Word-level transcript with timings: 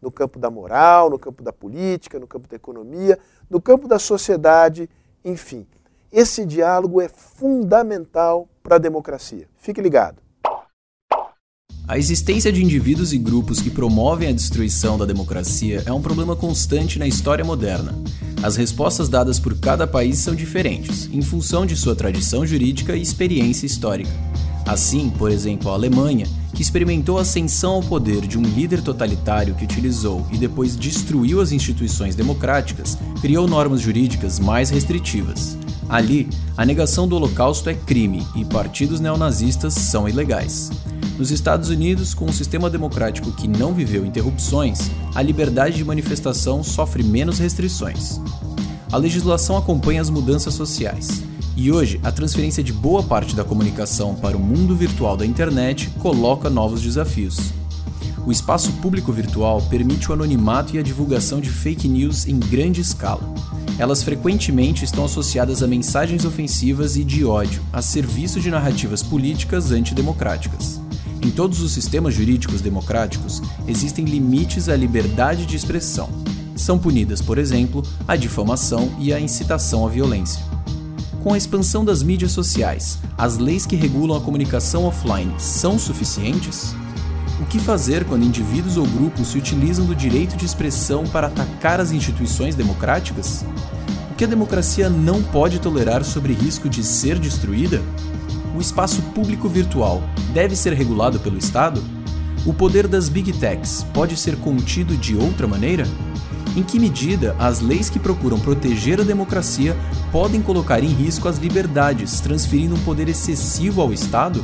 no 0.00 0.10
campo 0.10 0.38
da 0.38 0.50
moral, 0.50 1.10
no 1.10 1.18
campo 1.18 1.42
da 1.42 1.52
política, 1.52 2.18
no 2.18 2.26
campo 2.26 2.48
da 2.48 2.56
economia, 2.56 3.18
no 3.48 3.60
campo 3.60 3.88
da 3.88 3.98
sociedade, 3.98 4.88
enfim. 5.24 5.66
Esse 6.10 6.46
diálogo 6.46 7.00
é 7.00 7.08
fundamental 7.08 8.48
para 8.62 8.76
a 8.76 8.78
democracia. 8.78 9.46
Fique 9.56 9.80
ligado. 9.80 10.22
A 11.86 11.96
existência 11.96 12.52
de 12.52 12.62
indivíduos 12.62 13.14
e 13.14 13.18
grupos 13.18 13.62
que 13.62 13.70
promovem 13.70 14.28
a 14.28 14.32
destruição 14.32 14.98
da 14.98 15.06
democracia 15.06 15.82
é 15.86 15.92
um 15.92 16.02
problema 16.02 16.36
constante 16.36 16.98
na 16.98 17.06
história 17.06 17.42
moderna. 17.42 17.94
As 18.42 18.56
respostas 18.56 19.08
dadas 19.08 19.40
por 19.40 19.58
cada 19.58 19.86
país 19.86 20.18
são 20.18 20.34
diferentes, 20.34 21.06
em 21.06 21.22
função 21.22 21.64
de 21.64 21.74
sua 21.74 21.96
tradição 21.96 22.46
jurídica 22.46 22.94
e 22.94 23.00
experiência 23.00 23.64
histórica. 23.64 24.10
Assim, 24.68 25.08
por 25.08 25.30
exemplo, 25.30 25.70
a 25.70 25.74
Alemanha, 25.74 26.26
que 26.52 26.60
experimentou 26.60 27.16
a 27.16 27.22
ascensão 27.22 27.72
ao 27.72 27.82
poder 27.82 28.26
de 28.26 28.36
um 28.36 28.42
líder 28.42 28.82
totalitário 28.82 29.54
que 29.54 29.64
utilizou 29.64 30.26
e 30.30 30.36
depois 30.36 30.76
destruiu 30.76 31.40
as 31.40 31.52
instituições 31.52 32.14
democráticas, 32.14 32.98
criou 33.22 33.48
normas 33.48 33.80
jurídicas 33.80 34.38
mais 34.38 34.68
restritivas. 34.68 35.56
Ali, 35.88 36.28
a 36.54 36.66
negação 36.66 37.08
do 37.08 37.16
Holocausto 37.16 37.70
é 37.70 37.74
crime 37.74 38.26
e 38.36 38.44
partidos 38.44 39.00
neonazistas 39.00 39.72
são 39.72 40.06
ilegais. 40.06 40.70
Nos 41.16 41.30
Estados 41.30 41.70
Unidos, 41.70 42.12
com 42.12 42.26
um 42.26 42.32
sistema 42.32 42.68
democrático 42.68 43.32
que 43.32 43.48
não 43.48 43.72
viveu 43.72 44.04
interrupções, 44.04 44.90
a 45.14 45.22
liberdade 45.22 45.78
de 45.78 45.84
manifestação 45.84 46.62
sofre 46.62 47.02
menos 47.02 47.38
restrições. 47.38 48.20
A 48.92 48.98
legislação 48.98 49.56
acompanha 49.56 50.02
as 50.02 50.10
mudanças 50.10 50.52
sociais. 50.52 51.22
E 51.60 51.72
hoje, 51.72 51.98
a 52.04 52.12
transferência 52.12 52.62
de 52.62 52.72
boa 52.72 53.02
parte 53.02 53.34
da 53.34 53.42
comunicação 53.42 54.14
para 54.14 54.36
o 54.36 54.40
mundo 54.40 54.76
virtual 54.76 55.16
da 55.16 55.26
internet 55.26 55.90
coloca 55.98 56.48
novos 56.48 56.80
desafios. 56.80 57.52
O 58.24 58.30
espaço 58.30 58.70
público 58.74 59.10
virtual 59.10 59.60
permite 59.62 60.08
o 60.08 60.12
anonimato 60.12 60.76
e 60.76 60.78
a 60.78 60.82
divulgação 60.82 61.40
de 61.40 61.50
fake 61.50 61.88
news 61.88 62.28
em 62.28 62.38
grande 62.38 62.80
escala. 62.80 63.34
Elas 63.76 64.04
frequentemente 64.04 64.84
estão 64.84 65.04
associadas 65.04 65.60
a 65.60 65.66
mensagens 65.66 66.24
ofensivas 66.24 66.96
e 66.96 67.02
de 67.02 67.24
ódio, 67.24 67.60
a 67.72 67.82
serviço 67.82 68.38
de 68.38 68.52
narrativas 68.52 69.02
políticas 69.02 69.72
antidemocráticas. 69.72 70.80
Em 71.20 71.30
todos 71.32 71.60
os 71.60 71.72
sistemas 71.72 72.14
jurídicos 72.14 72.60
democráticos, 72.60 73.42
existem 73.66 74.04
limites 74.04 74.68
à 74.68 74.76
liberdade 74.76 75.44
de 75.44 75.56
expressão. 75.56 76.08
São 76.54 76.78
punidas, 76.78 77.20
por 77.20 77.36
exemplo, 77.36 77.82
a 78.06 78.14
difamação 78.14 78.92
e 79.00 79.12
a 79.12 79.18
incitação 79.18 79.84
à 79.84 79.88
violência. 79.88 80.47
Com 81.22 81.32
a 81.32 81.36
expansão 81.36 81.84
das 81.84 82.02
mídias 82.02 82.32
sociais, 82.32 82.98
as 83.16 83.38
leis 83.38 83.66
que 83.66 83.76
regulam 83.76 84.16
a 84.16 84.20
comunicação 84.20 84.84
offline 84.84 85.34
são 85.38 85.78
suficientes? 85.78 86.74
O 87.40 87.46
que 87.46 87.58
fazer 87.58 88.04
quando 88.04 88.24
indivíduos 88.24 88.76
ou 88.76 88.86
grupos 88.86 89.28
se 89.28 89.38
utilizam 89.38 89.84
do 89.84 89.94
direito 89.94 90.36
de 90.36 90.44
expressão 90.44 91.04
para 91.06 91.26
atacar 91.26 91.80
as 91.80 91.92
instituições 91.92 92.54
democráticas? 92.54 93.44
O 94.10 94.14
que 94.14 94.24
a 94.24 94.28
democracia 94.28 94.88
não 94.88 95.22
pode 95.22 95.58
tolerar 95.58 96.04
sobre 96.04 96.32
risco 96.32 96.68
de 96.68 96.82
ser 96.82 97.18
destruída? 97.18 97.82
o 98.58 98.60
espaço 98.60 99.00
público 99.14 99.48
virtual 99.48 100.02
deve 100.34 100.56
ser 100.56 100.72
regulado 100.72 101.20
pelo 101.20 101.38
Estado? 101.38 101.80
O 102.44 102.52
poder 102.52 102.88
das 102.88 103.08
Big 103.08 103.32
Techs 103.32 103.86
pode 103.94 104.16
ser 104.16 104.36
contido 104.36 104.96
de 104.96 105.14
outra 105.14 105.46
maneira? 105.46 105.84
Em 106.58 106.62
que 106.64 106.76
medida 106.76 107.36
as 107.38 107.60
leis 107.60 107.88
que 107.88 108.00
procuram 108.00 108.36
proteger 108.36 109.00
a 109.00 109.04
democracia 109.04 109.76
podem 110.10 110.42
colocar 110.42 110.82
em 110.82 110.88
risco 110.88 111.28
as 111.28 111.38
liberdades, 111.38 112.18
transferindo 112.18 112.74
um 112.74 112.80
poder 112.80 113.08
excessivo 113.08 113.80
ao 113.80 113.92
Estado? 113.92 114.42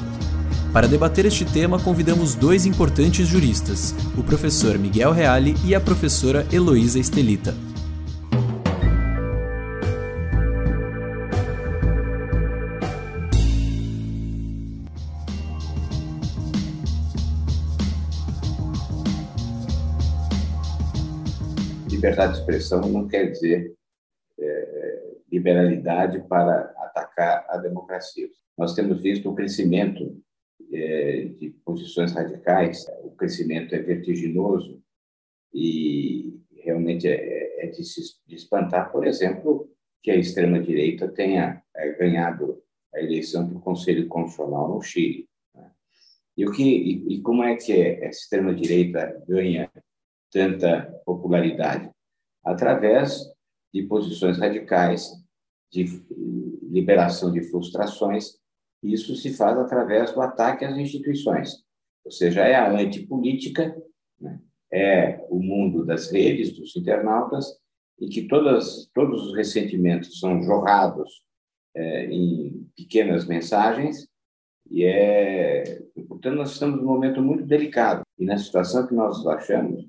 Para 0.72 0.86
debater 0.86 1.26
este 1.26 1.44
tema, 1.44 1.76
convidamos 1.76 2.36
dois 2.36 2.66
importantes 2.66 3.26
juristas, 3.26 3.92
o 4.16 4.22
professor 4.22 4.78
Miguel 4.78 5.10
Reale 5.10 5.56
e 5.64 5.74
a 5.74 5.80
professora 5.80 6.46
Heloísa 6.52 7.00
Estelita. 7.00 7.52
Liberdade 22.04 22.34
de 22.34 22.38
expressão 22.40 22.82
não 22.82 23.08
quer 23.08 23.30
dizer 23.30 23.74
é, 24.38 25.14
liberalidade 25.32 26.20
para 26.28 26.74
atacar 26.76 27.46
a 27.48 27.56
democracia. 27.56 28.28
Nós 28.58 28.74
temos 28.74 29.00
visto 29.00 29.30
o 29.30 29.34
crescimento 29.34 30.22
é, 30.70 31.24
de 31.38 31.50
posições 31.64 32.12
radicais, 32.12 32.86
o 33.02 33.10
crescimento 33.12 33.74
é 33.74 33.78
vertiginoso 33.78 34.82
e 35.52 36.38
realmente 36.58 37.08
é, 37.08 37.64
é 37.64 37.66
de 37.68 37.82
se 37.82 38.02
espantar, 38.28 38.92
por 38.92 39.06
exemplo, 39.06 39.70
que 40.02 40.10
a 40.10 40.16
extrema-direita 40.16 41.08
tenha 41.08 41.62
é, 41.74 41.92
ganhado 41.92 42.62
a 42.94 43.00
eleição 43.00 43.48
para 43.48 43.56
o 43.56 43.62
Conselho 43.62 44.06
Constitucional 44.08 44.68
no 44.68 44.82
Chile. 44.82 45.26
Né? 45.54 45.70
E, 46.36 46.46
o 46.46 46.52
que, 46.52 46.62
e, 46.62 47.14
e 47.14 47.22
como 47.22 47.42
é 47.42 47.56
que 47.56 47.72
a 47.72 48.10
extrema-direita 48.10 49.24
ganha 49.26 49.70
tanta 50.34 51.00
popularidade? 51.06 51.88
Através 52.44 53.22
de 53.72 53.84
posições 53.84 54.38
radicais, 54.38 55.10
de 55.72 55.84
liberação 56.74 57.32
de 57.32 57.42
frustrações. 57.42 58.36
Isso 58.82 59.16
se 59.16 59.32
faz 59.34 59.58
através 59.58 60.12
do 60.12 60.20
ataque 60.20 60.64
às 60.64 60.76
instituições, 60.76 61.64
ou 62.04 62.10
seja, 62.10 62.42
é 62.42 62.54
a 62.54 62.70
antipolítica, 62.70 63.74
né? 64.20 64.40
é 64.72 65.24
o 65.30 65.40
mundo 65.40 65.84
das 65.84 66.10
redes, 66.12 66.56
dos 66.56 66.76
internautas, 66.76 67.46
e 67.98 68.08
que 68.08 68.28
todas, 68.28 68.90
todos 68.94 69.28
os 69.28 69.36
ressentimentos 69.36 70.20
são 70.20 70.42
jorrados 70.42 71.24
é, 71.74 72.06
em 72.06 72.68
pequenas 72.76 73.24
mensagens, 73.24 74.06
e 74.70 74.84
é, 74.84 75.82
portanto, 76.08 76.36
nós 76.36 76.52
estamos 76.52 76.80
num 76.80 76.86
momento 76.86 77.22
muito 77.22 77.44
delicado. 77.44 78.02
E 78.18 78.24
na 78.24 78.36
situação 78.36 78.86
que 78.86 78.94
nós 78.94 79.26
achamos, 79.26 79.86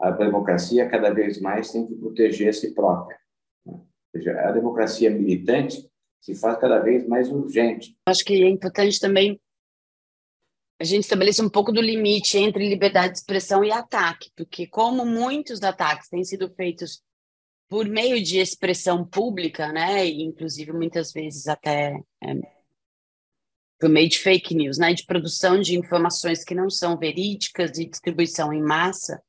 a 0.00 0.10
democracia 0.10 0.88
cada 0.88 1.12
vez 1.12 1.40
mais 1.40 1.70
tem 1.70 1.86
que 1.86 1.94
proteger 1.94 2.48
a 2.48 2.52
si 2.52 2.74
própria. 2.74 3.18
Né? 3.64 3.80
Seja, 4.14 4.40
a 4.40 4.52
democracia 4.52 5.10
militante 5.10 5.88
se 6.20 6.34
faz 6.34 6.58
cada 6.58 6.78
vez 6.78 7.06
mais 7.06 7.30
urgente. 7.30 7.96
Acho 8.06 8.24
que 8.24 8.42
é 8.42 8.48
importante 8.48 8.98
também 8.98 9.40
a 10.80 10.84
gente 10.84 11.04
estabelecer 11.04 11.44
um 11.44 11.50
pouco 11.50 11.70
do 11.70 11.80
limite 11.80 12.36
entre 12.36 12.68
liberdade 12.68 13.12
de 13.12 13.18
expressão 13.18 13.64
e 13.64 13.70
ataque, 13.70 14.30
porque 14.36 14.66
como 14.66 15.06
muitos 15.06 15.62
ataques 15.62 16.08
têm 16.08 16.24
sido 16.24 16.52
feitos 16.54 17.02
por 17.68 17.86
meio 17.86 18.22
de 18.22 18.38
expressão 18.38 19.04
pública, 19.04 19.72
né, 19.72 20.06
e 20.06 20.22
inclusive 20.22 20.72
muitas 20.72 21.12
vezes 21.12 21.46
até 21.46 22.00
é, 22.22 22.34
por 23.78 23.88
meio 23.88 24.08
de 24.08 24.18
fake 24.18 24.54
news, 24.54 24.78
né, 24.78 24.92
de 24.92 25.04
produção 25.04 25.60
de 25.60 25.78
informações 25.78 26.44
que 26.44 26.54
não 26.54 26.68
são 26.68 26.98
verídicas 26.98 27.78
e 27.78 27.86
distribuição 27.86 28.52
em 28.52 28.62
massa, 28.62 29.22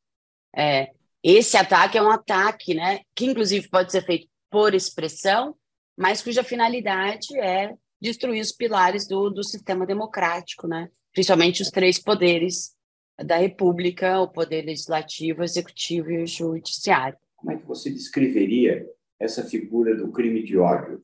é, 0.56 0.90
esse 1.24 1.58
ataque 1.58 1.98
é 1.98 2.02
um 2.02 2.12
ataque, 2.12 2.74
né, 2.74 3.00
que 3.16 3.26
inclusive 3.26 3.68
pode 3.70 3.92
ser 3.92 4.06
feito 4.06 4.28
por 4.50 4.74
expressão, 4.74 5.56
mas 5.98 6.22
cuja 6.22 6.44
finalidade 6.44 7.38
é 7.40 7.74
destruir 8.00 8.42
os 8.42 8.52
pilares 8.52 9.08
do, 9.08 9.30
do 9.30 9.44
sistema 9.44 9.86
democrático, 9.86 10.68
né, 10.68 10.90
principalmente 11.14 11.62
os 11.62 11.70
três 11.70 12.00
poderes 12.00 12.76
da 13.24 13.38
República, 13.38 14.20
o 14.20 14.28
poder 14.28 14.64
legislativo, 14.66 15.44
executivo 15.44 16.12
e 16.12 16.24
o 16.24 16.28
judiciário. 16.28 17.18
Como 17.36 17.52
é 17.52 17.58
que 17.58 17.66
você 17.66 17.90
descreveria 17.90 18.86
essa 19.20 19.44
figura 19.44 19.96
do 19.96 20.12
crime 20.12 20.44
de 20.44 20.58
ódio? 20.58 21.02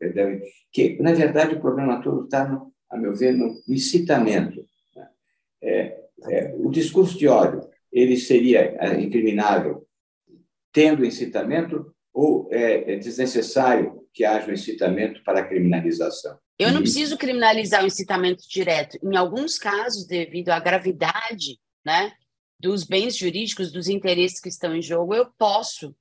Que, 0.72 1.02
na 1.02 1.14
verdade, 1.14 1.56
o 1.56 1.62
problema 1.62 2.02
todo 2.02 2.26
está, 2.26 2.62
a 2.90 2.98
meu 2.98 3.16
ver, 3.16 3.32
no 3.32 3.62
incitamento. 3.68 4.66
Né? 4.96 5.10
É, 5.62 6.02
é, 6.30 6.56
o 6.58 6.70
discurso 6.70 7.18
de 7.18 7.28
ódio 7.28 7.71
ele 7.92 8.18
seria 8.18 8.76
é, 8.80 9.02
incriminável 9.02 9.88
tendo 10.72 11.06
incitamento 11.06 11.94
ou 12.14 12.50
é, 12.52 12.94
é 12.94 12.96
desnecessário 12.98 14.02
que 14.14 14.24
haja 14.26 14.50
um 14.50 14.54
incitamento 14.54 15.24
para 15.24 15.40
a 15.40 15.48
criminalização? 15.48 16.38
Eu 16.58 16.72
não 16.72 16.82
preciso 16.82 17.18
criminalizar 17.18 17.84
o 17.84 17.88
incitamento 17.88 18.44
direto. 18.48 18.98
Em 19.04 19.16
alguns 19.16 19.58
casos, 19.58 20.06
devido 20.06 20.50
à 20.50 20.60
gravidade 20.60 21.60
né, 21.84 22.12
dos 22.60 22.84
bens 22.84 23.18
jurídicos, 23.18 23.72
dos 23.72 23.88
interesses 23.88 24.40
que 24.40 24.50
estão 24.50 24.76
em 24.76 24.82
jogo, 24.82 25.16
eu 25.16 25.26
posso 25.38 25.96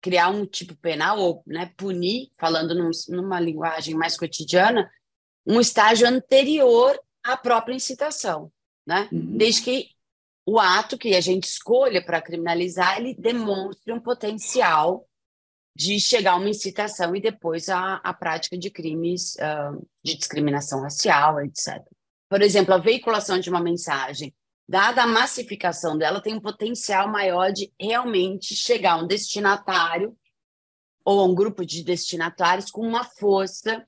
criar 0.00 0.28
um 0.28 0.46
tipo 0.46 0.76
penal 0.76 1.18
ou 1.18 1.42
né, 1.44 1.72
punir, 1.76 2.28
falando 2.38 2.74
num, 2.74 2.90
numa 3.08 3.40
linguagem 3.40 3.96
mais 3.96 4.16
cotidiana, 4.16 4.88
um 5.44 5.60
estágio 5.60 6.06
anterior 6.06 6.96
à 7.24 7.36
própria 7.36 7.74
incitação, 7.74 8.52
né? 8.86 9.08
Uhum. 9.10 9.36
Desde 9.36 9.62
que 9.62 9.88
o 10.46 10.60
ato 10.60 10.96
que 10.96 11.16
a 11.16 11.20
gente 11.20 11.44
escolha 11.44 12.02
para 12.02 12.22
criminalizar 12.22 12.98
ele 12.98 13.14
demonstre 13.14 13.92
um 13.92 14.00
potencial 14.00 15.04
de 15.74 16.00
chegar 16.00 16.32
a 16.32 16.36
uma 16.36 16.48
incitação 16.48 17.14
e 17.14 17.20
depois 17.20 17.68
a, 17.68 17.96
a 17.96 18.14
prática 18.14 18.56
de 18.56 18.70
crimes 18.70 19.34
uh, 19.34 19.86
de 20.02 20.16
discriminação 20.16 20.80
racial, 20.80 21.44
etc. 21.44 21.84
Por 22.30 22.40
exemplo, 22.40 22.72
a 22.72 22.78
veiculação 22.78 23.38
de 23.38 23.50
uma 23.50 23.60
mensagem, 23.60 24.34
dada 24.66 25.02
a 25.02 25.06
massificação 25.06 25.98
dela, 25.98 26.22
tem 26.22 26.34
um 26.34 26.40
potencial 26.40 27.08
maior 27.08 27.52
de 27.52 27.70
realmente 27.78 28.54
chegar 28.54 28.92
a 28.92 28.96
um 28.96 29.06
destinatário 29.06 30.16
ou 31.04 31.20
a 31.20 31.24
um 31.24 31.34
grupo 31.34 31.66
de 31.66 31.84
destinatários 31.84 32.70
com 32.70 32.80
uma 32.80 33.04
força 33.04 33.86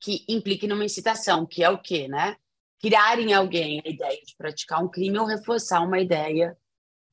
que 0.00 0.24
implique 0.28 0.66
numa 0.66 0.84
incitação, 0.84 1.46
que 1.46 1.64
é 1.64 1.70
o 1.70 1.78
quê, 1.78 2.06
né? 2.06 2.36
Criar 2.80 3.18
em 3.18 3.32
alguém 3.32 3.82
a 3.84 3.88
ideia 3.88 4.22
de 4.24 4.36
praticar 4.36 4.82
um 4.82 4.88
crime 4.88 5.18
ou 5.18 5.26
reforçar 5.26 5.80
uma 5.80 5.98
ideia 5.98 6.56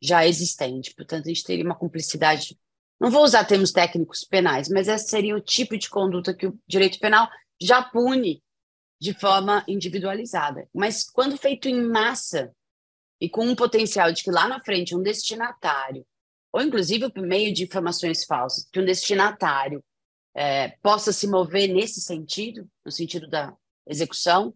já 0.01 0.25
existente. 0.25 0.93
Portanto, 0.93 1.25
a 1.25 1.27
gente 1.29 1.43
teria 1.43 1.65
uma 1.65 1.75
cumplicidade 1.75 2.57
não 2.99 3.11
vou 3.11 3.23
usar 3.23 3.43
termos 3.43 3.71
técnicos 3.71 4.23
penais, 4.23 4.69
mas 4.69 4.87
esse 4.87 5.09
seria 5.09 5.35
o 5.35 5.41
tipo 5.41 5.77
de 5.77 5.89
conduta 5.89 6.33
que 6.33 6.47
o 6.47 6.59
direito 6.67 6.99
penal 6.99 7.29
já 7.61 7.83
pune 7.83 8.41
de 8.99 9.13
forma 9.13 9.63
individualizada. 9.67 10.67
Mas 10.73 11.03
quando 11.03 11.37
feito 11.37 11.67
em 11.67 11.81
massa 11.81 12.53
e 13.19 13.29
com 13.29 13.45
um 13.45 13.55
potencial 13.55 14.11
de 14.11 14.23
que 14.23 14.31
lá 14.31 14.47
na 14.47 14.61
frente 14.61 14.95
um 14.95 15.03
destinatário, 15.03 16.05
ou 16.51 16.61
inclusive 16.61 17.11
por 17.11 17.21
meio 17.21 17.53
de 17.53 17.63
informações 17.63 18.23
falsas, 18.23 18.67
que 18.71 18.79
um 18.79 18.85
destinatário 18.85 19.83
é, 20.33 20.69
possa 20.81 21.11
se 21.11 21.27
mover 21.27 21.67
nesse 21.67 21.99
sentido, 21.99 22.69
no 22.85 22.91
sentido 22.91 23.27
da 23.27 23.53
execução, 23.85 24.53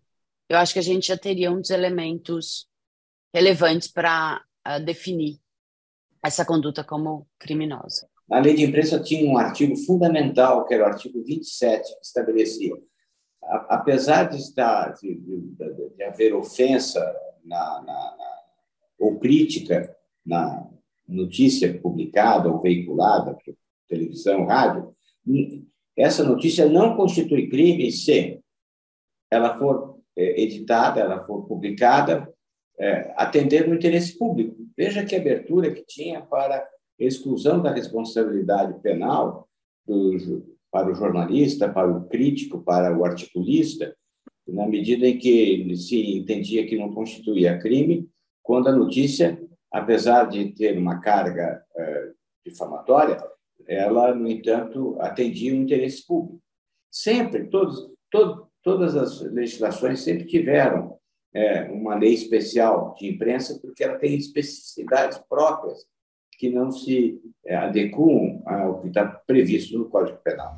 eu 0.49 0.57
acho 0.57 0.73
que 0.73 0.79
a 0.79 0.83
gente 0.83 1.07
já 1.07 1.17
teria 1.17 1.51
um 1.51 1.61
dos 1.61 1.69
elementos 1.69 2.67
relevantes 3.33 3.87
para 3.87 4.43
uh, 4.67 4.83
definir 4.83 5.39
essa 6.23 6.43
conduta 6.43 6.83
como 6.83 7.27
criminosa. 7.37 8.09
A 8.29 8.39
lei 8.39 8.55
de 8.55 8.63
imprensa 8.63 8.99
tinha 8.99 9.29
um 9.29 9.37
artigo 9.37 9.75
fundamental, 9.75 10.65
que 10.65 10.73
era 10.73 10.83
o 10.83 10.87
artigo 10.87 11.23
27, 11.23 11.83
que 11.95 12.05
estabelecia, 12.05 12.75
apesar 13.69 14.25
de, 14.25 14.37
estar, 14.37 14.93
de, 14.93 15.15
de, 15.15 15.55
de 15.95 16.03
haver 16.03 16.33
ofensa 16.33 16.99
na, 17.43 17.81
na, 17.81 18.17
na, 18.17 18.39
ou 18.99 19.17
crítica 19.17 19.95
na 20.25 20.67
notícia 21.07 21.79
publicada 21.79 22.49
ou 22.49 22.61
veiculada 22.61 23.33
por 23.33 23.55
televisão, 23.87 24.45
rádio, 24.45 24.95
essa 25.97 26.23
notícia 26.23 26.69
não 26.69 26.95
constitui 26.95 27.49
crime 27.49 27.91
se 27.91 28.39
ela 29.31 29.57
for 29.57 29.88
editada, 30.19 30.99
ela 30.99 31.23
for 31.23 31.47
publicada, 31.47 32.31
é, 32.77 33.13
atendendo 33.15 33.71
o 33.71 33.75
interesse 33.75 34.17
público. 34.17 34.55
Veja 34.77 35.05
que 35.05 35.15
abertura 35.15 35.71
que 35.71 35.83
tinha 35.85 36.21
para 36.21 36.67
exclusão 36.97 37.61
da 37.61 37.71
responsabilidade 37.71 38.79
penal 38.81 39.47
do, 39.85 40.17
para 40.71 40.91
o 40.91 40.95
jornalista, 40.95 41.69
para 41.69 41.89
o 41.89 42.07
crítico, 42.07 42.61
para 42.61 42.95
o 42.97 43.05
articulista, 43.05 43.95
na 44.47 44.67
medida 44.67 45.07
em 45.07 45.17
que 45.17 45.75
se 45.75 46.17
entendia 46.17 46.65
que 46.65 46.77
não 46.77 46.93
constituía 46.93 47.59
crime, 47.59 48.09
quando 48.41 48.67
a 48.67 48.75
notícia, 48.75 49.39
apesar 49.71 50.25
de 50.25 50.51
ter 50.53 50.77
uma 50.77 50.99
carga 50.99 51.63
eh, 51.75 52.11
difamatória, 52.45 53.23
ela, 53.67 54.15
no 54.15 54.27
entanto, 54.27 54.97
atendia 54.99 55.53
o 55.53 55.57
interesse 55.57 56.05
público. 56.05 56.41
Sempre, 56.91 57.47
todos, 57.47 57.91
todo, 58.09 58.48
todas 58.63 58.95
as 58.95 59.21
legislações 59.21 60.01
sempre 60.01 60.25
tiveram 60.25 60.97
é, 61.33 61.63
uma 61.71 61.95
lei 61.95 62.13
especial 62.13 62.95
de 62.97 63.07
imprensa, 63.07 63.59
porque 63.61 63.83
ela 63.83 63.97
tem 63.97 64.15
especificidades 64.15 65.17
próprias 65.29 65.85
que 66.37 66.49
não 66.49 66.71
se 66.71 67.19
é, 67.45 67.55
adequam 67.55 68.41
ao 68.45 68.79
que 68.79 68.87
está 68.87 69.05
previsto 69.05 69.77
no 69.77 69.89
Código 69.89 70.17
Penal. 70.23 70.57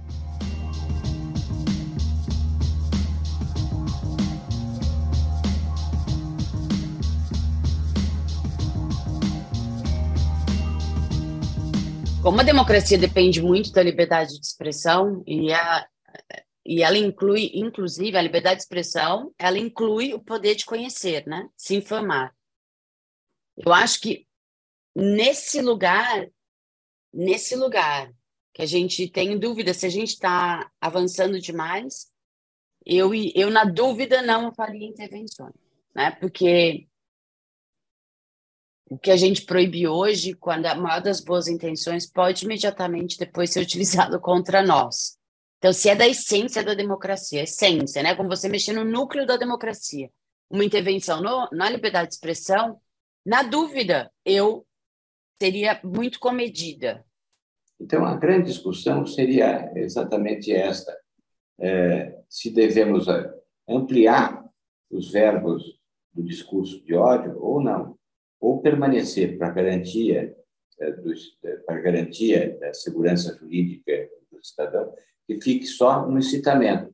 Como 12.21 12.39
a 12.39 12.43
democracia 12.43 12.99
depende 12.99 13.41
muito 13.41 13.71
da 13.71 13.81
liberdade 13.81 14.39
de 14.39 14.45
expressão 14.45 15.23
e, 15.25 15.51
a, 15.51 15.87
e 16.65 16.83
ela 16.83 16.97
inclui, 16.97 17.51
inclusive, 17.53 18.15
a 18.15 18.21
liberdade 18.21 18.57
de 18.57 18.63
expressão, 18.63 19.33
ela 19.37 19.57
inclui 19.57 20.13
o 20.13 20.19
poder 20.19 20.55
de 20.55 20.65
conhecer, 20.65 21.25
né? 21.25 21.49
Se 21.57 21.75
informar. 21.75 22.35
Eu 23.57 23.73
acho 23.73 23.99
que 23.99 24.27
nesse 24.95 25.61
lugar, 25.61 26.29
nesse 27.13 27.55
lugar 27.55 28.13
que 28.53 28.61
a 28.61 28.65
gente 28.65 29.09
tem 29.09 29.39
dúvida 29.39 29.73
se 29.73 29.85
a 29.85 29.89
gente 29.89 30.09
está 30.09 30.71
avançando 30.79 31.39
demais, 31.39 32.11
eu, 32.85 33.11
eu 33.35 33.49
na 33.49 33.63
dúvida 33.63 34.21
não 34.21 34.53
faria 34.53 34.87
intervenções, 34.87 35.55
né? 35.95 36.11
Porque 36.11 36.87
o 38.89 38.97
que 38.97 39.09
a 39.09 39.15
gente 39.15 39.43
proíbe 39.43 39.87
hoje, 39.87 40.33
quando 40.33 40.65
a 40.65 40.75
maior 40.75 41.01
das 41.01 41.21
boas 41.21 41.47
intenções, 41.47 42.05
pode 42.05 42.43
imediatamente 42.43 43.17
depois 43.17 43.49
ser 43.49 43.61
utilizado 43.61 44.19
contra 44.21 44.61
nós. 44.61 45.20
Então, 45.61 45.71
se 45.71 45.89
é 45.89 45.95
da 45.95 46.07
essência 46.07 46.63
da 46.63 46.73
democracia, 46.73 47.43
essência, 47.43 48.01
né? 48.01 48.15
Como 48.15 48.27
você 48.27 48.49
mexer 48.49 48.73
no 48.73 48.83
núcleo 48.83 49.27
da 49.27 49.37
democracia, 49.37 50.09
uma 50.49 50.65
intervenção 50.65 51.21
no, 51.21 51.47
na 51.51 51.69
liberdade 51.69 52.09
de 52.09 52.15
expressão, 52.15 52.81
na 53.23 53.43
dúvida, 53.43 54.11
eu 54.25 54.65
seria 55.39 55.79
muito 55.83 56.19
comedida. 56.19 57.05
Então, 57.79 58.03
a 58.03 58.17
grande 58.17 58.47
discussão 58.47 59.05
seria 59.05 59.71
exatamente 59.75 60.51
esta: 60.51 60.97
é, 61.59 62.19
se 62.27 62.49
devemos 62.49 63.07
é, 63.07 63.31
ampliar 63.69 64.43
os 64.89 65.11
verbos 65.11 65.79
do 66.11 66.23
discurso 66.23 66.83
de 66.83 66.95
ódio 66.95 67.39
ou 67.39 67.61
não, 67.61 67.95
ou 68.39 68.63
permanecer 68.63 69.37
para 69.37 69.51
garantia 69.51 70.35
é, 70.79 70.89
é, 71.43 71.55
para 71.57 71.79
garantia 71.81 72.57
da 72.59 72.73
segurança 72.73 73.37
jurídica 73.37 74.09
do 74.31 74.43
cidadão, 74.43 74.91
que 75.35 75.41
fique 75.41 75.65
só 75.65 76.07
no 76.07 76.17
incitamento. 76.17 76.93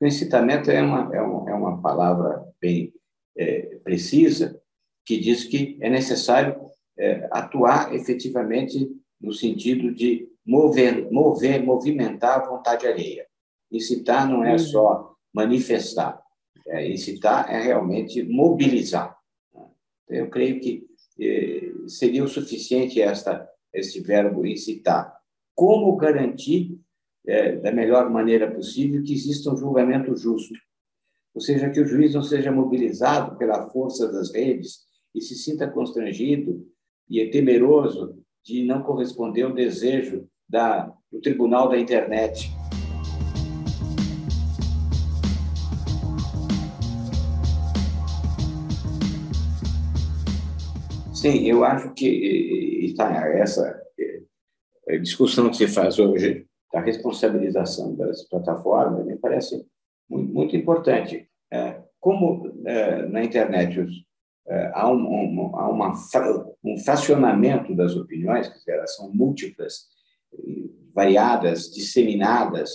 O 0.00 0.06
incitamento 0.06 0.70
é 0.70 0.82
uma, 0.82 1.14
é 1.14 1.20
uma, 1.20 1.50
é 1.50 1.54
uma 1.54 1.80
palavra 1.80 2.44
bem 2.60 2.92
é, 3.36 3.78
precisa 3.84 4.60
que 5.04 5.18
diz 5.18 5.44
que 5.44 5.78
é 5.80 5.90
necessário 5.90 6.56
é, 6.98 7.28
atuar 7.30 7.94
efetivamente 7.94 8.90
no 9.20 9.32
sentido 9.32 9.94
de 9.94 10.28
mover, 10.44 11.10
mover, 11.10 11.62
movimentar 11.62 12.40
a 12.40 12.46
vontade 12.46 12.86
alheia. 12.86 13.26
Incitar 13.70 14.28
não 14.28 14.44
é 14.44 14.52
uhum. 14.52 14.58
só 14.58 15.14
manifestar, 15.34 16.20
é, 16.66 16.90
incitar 16.90 17.52
é 17.52 17.60
realmente 17.60 18.22
mobilizar. 18.22 19.16
Eu 20.08 20.30
creio 20.30 20.60
que 20.60 20.86
é, 21.20 21.72
seria 21.88 22.24
o 22.24 22.28
suficiente 22.28 23.00
esta, 23.00 23.48
este 23.72 24.00
verbo 24.00 24.46
incitar. 24.46 25.14
Como 25.54 25.96
garantir, 25.96 26.78
é, 27.26 27.56
da 27.56 27.72
melhor 27.72 28.08
maneira 28.10 28.50
possível, 28.50 29.02
que 29.02 29.12
exista 29.12 29.52
um 29.52 29.56
julgamento 29.56 30.16
justo? 30.16 30.54
Ou 31.34 31.40
seja, 31.40 31.68
que 31.68 31.80
o 31.80 31.86
juiz 31.86 32.14
não 32.14 32.22
seja 32.22 32.50
mobilizado 32.52 33.36
pela 33.36 33.68
força 33.68 34.10
das 34.10 34.32
redes 34.32 34.86
e 35.14 35.20
se 35.20 35.34
sinta 35.34 35.68
constrangido 35.68 36.66
e 37.10 37.20
é 37.20 37.28
temeroso 37.28 38.18
de 38.44 38.64
não 38.64 38.82
corresponder 38.82 39.42
ao 39.42 39.52
desejo 39.52 40.28
da, 40.48 40.92
do 41.10 41.20
tribunal 41.20 41.68
da 41.68 41.78
internet. 41.78 42.50
Sim, 51.12 51.44
eu 51.46 51.64
acho 51.64 51.92
que 51.92 52.06
está 52.84 53.26
essa 53.28 53.82
é, 54.88 54.98
discussão 54.98 55.50
que 55.50 55.56
se 55.56 55.66
faz 55.66 55.98
hoje 55.98 56.46
da 56.76 56.82
responsabilização 56.82 57.96
das 57.96 58.22
plataformas 58.24 59.06
me 59.06 59.16
parece 59.16 59.66
muito, 60.06 60.30
muito 60.30 60.54
importante. 60.54 61.26
É, 61.50 61.82
como 61.98 62.52
é, 62.66 63.06
na 63.06 63.24
internet 63.24 63.80
os, 63.80 64.04
é, 64.46 64.72
há, 64.74 64.86
um, 64.92 64.98
um, 64.98 65.56
há 65.56 65.70
uma, 65.70 65.94
um 66.62 66.76
fracionamento 66.76 67.74
das 67.74 67.96
opiniões, 67.96 68.48
que 68.48 68.70
elas 68.70 68.94
são 68.94 69.10
múltiplas, 69.10 69.86
variadas, 70.94 71.72
disseminadas. 71.72 72.70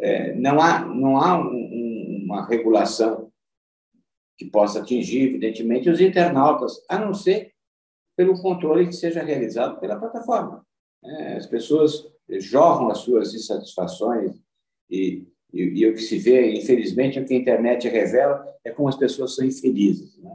É, 0.00 0.34
não 0.34 0.60
há, 0.60 0.84
não 0.84 1.16
há 1.16 1.38
uma 1.38 2.44
regulação 2.48 3.30
que 4.36 4.46
possa 4.46 4.80
atingir, 4.80 5.28
evidentemente, 5.28 5.88
os 5.88 6.00
internautas, 6.00 6.84
a 6.88 6.98
não 6.98 7.14
ser 7.14 7.52
pelo 8.16 8.42
controle 8.42 8.88
que 8.88 8.94
seja 8.94 9.22
realizado 9.22 9.78
pela 9.78 9.96
plataforma. 9.96 10.66
É, 11.04 11.36
as 11.36 11.46
pessoas 11.46 12.12
jorram 12.38 12.90
as 12.90 12.98
suas 12.98 13.34
insatisfações 13.34 14.32
e, 14.90 15.26
e, 15.52 15.62
e, 15.62 15.86
o 15.86 15.94
que 15.94 16.00
se 16.00 16.18
vê, 16.18 16.52
infelizmente, 16.54 17.18
o 17.18 17.24
que 17.24 17.34
a 17.34 17.38
internet 17.38 17.88
revela 17.88 18.44
é 18.64 18.70
como 18.70 18.88
as 18.88 18.96
pessoas 18.96 19.34
são 19.34 19.44
infelizes. 19.44 20.16
Né? 20.18 20.34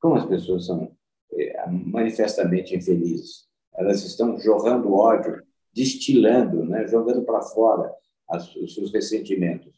Como 0.00 0.14
as 0.14 0.26
pessoas 0.26 0.66
são 0.66 0.94
é, 1.32 1.68
manifestamente 1.68 2.76
infelizes. 2.76 3.46
Elas 3.74 4.04
estão 4.04 4.38
jorrando 4.38 4.92
ódio, 4.92 5.42
destilando, 5.72 6.64
né? 6.64 6.86
jogando 6.86 7.22
para 7.24 7.40
fora 7.42 7.92
as, 8.28 8.54
os 8.56 8.74
seus 8.74 8.92
ressentimentos. 8.92 9.72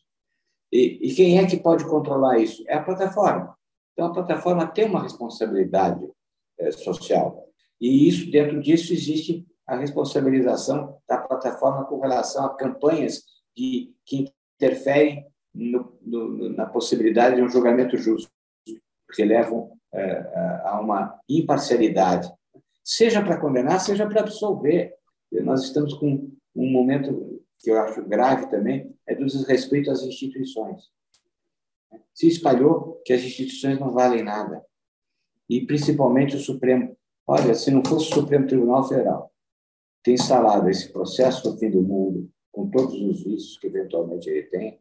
E, 0.73 0.99
e 1.09 1.15
quem 1.15 1.39
é 1.39 1.47
que 1.47 1.57
pode 1.57 1.85
controlar 1.85 2.39
isso? 2.39 2.65
É 2.67 2.75
a 2.75 2.83
plataforma. 2.83 3.57
Então, 3.93 4.07
a 4.07 4.13
plataforma 4.13 4.67
tem 4.67 4.87
uma 4.87 5.03
responsabilidade 5.03 6.05
é, 6.59 6.73
social. 6.73 7.49
E 7.81 8.09
isso, 8.09 8.31
dentro 8.31 8.61
disso, 8.61 8.93
existe 8.93 9.47
a 9.67 9.77
responsabilização 9.77 10.99
da 11.09 11.19
plataforma 11.19 11.85
com 11.87 11.99
relação 11.99 12.45
a 12.45 12.55
campanhas 12.55 13.23
de, 13.57 13.95
que 14.05 14.33
interferem 14.57 15.27
no, 15.55 15.97
no, 16.03 16.49
na 16.51 16.67
possibilidade 16.67 17.37
de 17.37 17.43
um 17.43 17.49
julgamento 17.49 17.97
justo, 17.97 18.31
que 19.15 19.25
levam 19.25 19.73
é, 19.93 20.61
a 20.65 20.81
uma 20.81 21.19
imparcialidade, 21.29 22.31
seja 22.83 23.23
para 23.23 23.41
condenar, 23.41 23.81
seja 23.81 24.07
para 24.07 24.21
absolver. 24.21 24.95
Nós 25.33 25.63
estamos 25.63 25.95
com 25.95 26.31
um 26.55 26.71
momento 26.71 27.41
que 27.61 27.71
eu 27.71 27.81
acho 27.81 28.05
grave 28.05 28.47
também, 28.51 28.95
é 29.07 29.15
do 29.15 29.25
desrespeito 29.25 29.91
às 29.91 30.03
instituições. 30.03 30.91
Se 32.13 32.27
espalhou 32.27 33.01
que 33.05 33.13
as 33.13 33.23
instituições 33.23 33.79
não 33.79 33.93
valem 33.93 34.23
nada. 34.23 34.65
E 35.49 35.65
principalmente 35.65 36.37
o 36.37 36.41
Supremo. 36.41 36.97
Olha, 37.27 37.55
se 37.55 37.71
não 37.71 37.83
fosse 37.85 38.11
o 38.11 38.15
Supremo 38.15 38.47
Tribunal 38.47 38.87
Federal 38.87 39.34
ter 40.05 40.13
instalado 40.13 40.69
esse 40.69 40.93
processo 40.93 41.51
do 41.51 41.59
fim 41.59 41.71
do 41.71 41.83
mundo, 41.83 42.31
com 42.53 42.71
todos 42.71 42.95
os 42.95 43.25
vícios 43.25 43.59
que 43.59 43.67
eventualmente 43.67 44.29
ele 44.29 44.45
tem, 44.45 44.79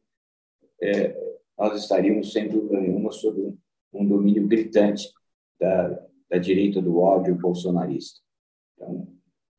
é, 0.82 1.18
nós 1.58 1.82
estaríamos, 1.82 2.34
sem 2.34 2.50
dúvida 2.50 2.80
nenhuma, 2.80 3.10
sob 3.12 3.40
um, 3.42 3.58
um 3.94 4.06
domínio 4.06 4.46
gritante 4.48 5.10
da, 5.60 5.88
da, 6.30 6.38
direita 6.38 6.82
do 6.82 7.00
ódio 7.00 7.36
bolsonarista. 7.36 8.20
Então, 8.76 9.08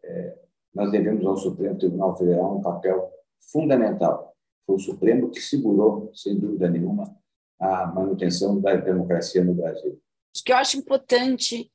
é, 0.04 0.38
nós 0.74 0.90
devemos 0.92 1.24
ao 1.24 1.36
Supremo 1.36 1.78
Tribunal 1.78 2.16
Federal 2.16 2.58
um 2.58 2.62
papel 2.62 3.10
fundamental. 3.50 4.36
Foi 4.66 4.76
o 4.76 4.80
Supremo 4.80 5.30
que 5.30 5.40
segurou, 5.40 6.10
sem 6.14 6.38
dúvida 6.38 6.68
nenhuma, 6.68 7.16
a 7.58 7.86
manutenção 7.86 8.60
da 8.60 8.76
democracia 8.76 9.42
no 9.42 9.54
Brasil. 9.54 9.92
O 9.92 10.44
que 10.44 10.52
eu 10.52 10.56
acho 10.56 10.76
importante 10.76 11.70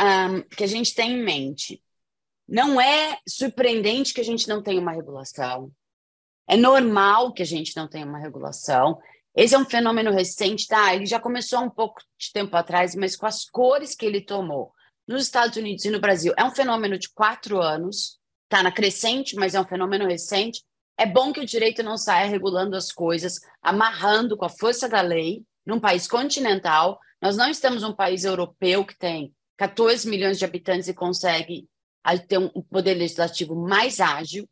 um, 0.00 0.42
que 0.42 0.62
a 0.62 0.66
gente 0.66 0.94
tenha 0.94 1.16
em 1.16 1.24
mente, 1.24 1.82
não 2.48 2.80
é 2.80 3.18
surpreendente 3.28 4.14
que 4.14 4.20
a 4.20 4.24
gente 4.24 4.48
não 4.48 4.62
tenha 4.62 4.80
uma 4.80 4.92
regulação. 4.92 5.70
É 6.48 6.56
normal 6.56 7.32
que 7.32 7.42
a 7.42 7.46
gente 7.46 7.76
não 7.76 7.88
tenha 7.88 8.06
uma 8.06 8.18
regulação. 8.18 8.98
Esse 9.34 9.54
é 9.54 9.58
um 9.58 9.64
fenômeno 9.64 10.12
recente, 10.12 10.66
tá? 10.66 10.94
Ele 10.94 11.06
já 11.06 11.18
começou 11.18 11.60
um 11.60 11.70
pouco 11.70 12.00
de 12.18 12.32
tempo 12.32 12.56
atrás, 12.56 12.94
mas 12.94 13.16
com 13.16 13.26
as 13.26 13.44
cores 13.44 13.94
que 13.94 14.06
ele 14.06 14.20
tomou 14.20 14.72
nos 15.06 15.22
Estados 15.22 15.56
Unidos 15.56 15.84
e 15.84 15.90
no 15.90 16.00
Brasil, 16.00 16.32
é 16.36 16.44
um 16.44 16.54
fenômeno 16.54 16.98
de 16.98 17.08
quatro 17.10 17.60
anos, 17.60 18.18
tá 18.48 18.62
na 18.62 18.72
crescente, 18.72 19.36
mas 19.36 19.54
é 19.54 19.60
um 19.60 19.66
fenômeno 19.66 20.06
recente. 20.06 20.62
É 20.98 21.04
bom 21.04 21.32
que 21.32 21.40
o 21.40 21.46
direito 21.46 21.82
não 21.82 21.98
saia 21.98 22.26
regulando 22.26 22.76
as 22.76 22.90
coisas, 22.90 23.40
amarrando 23.60 24.36
com 24.36 24.44
a 24.44 24.48
força 24.48 24.88
da 24.88 25.00
lei, 25.00 25.44
num 25.64 25.78
país 25.78 26.08
continental. 26.08 26.98
Nós 27.20 27.36
não 27.36 27.50
estamos 27.50 27.82
num 27.82 27.92
país 27.92 28.24
europeu 28.24 28.84
que 28.84 28.96
tem 28.96 29.34
14 29.56 30.08
milhões 30.08 30.38
de 30.38 30.44
habitantes 30.44 30.88
e 30.88 30.94
consegue 30.94 31.68
ter 32.14 32.38
um 32.38 32.62
poder 32.62 32.94
legislativo 32.94 33.54
mais 33.56 34.00
ágil. 34.00 34.48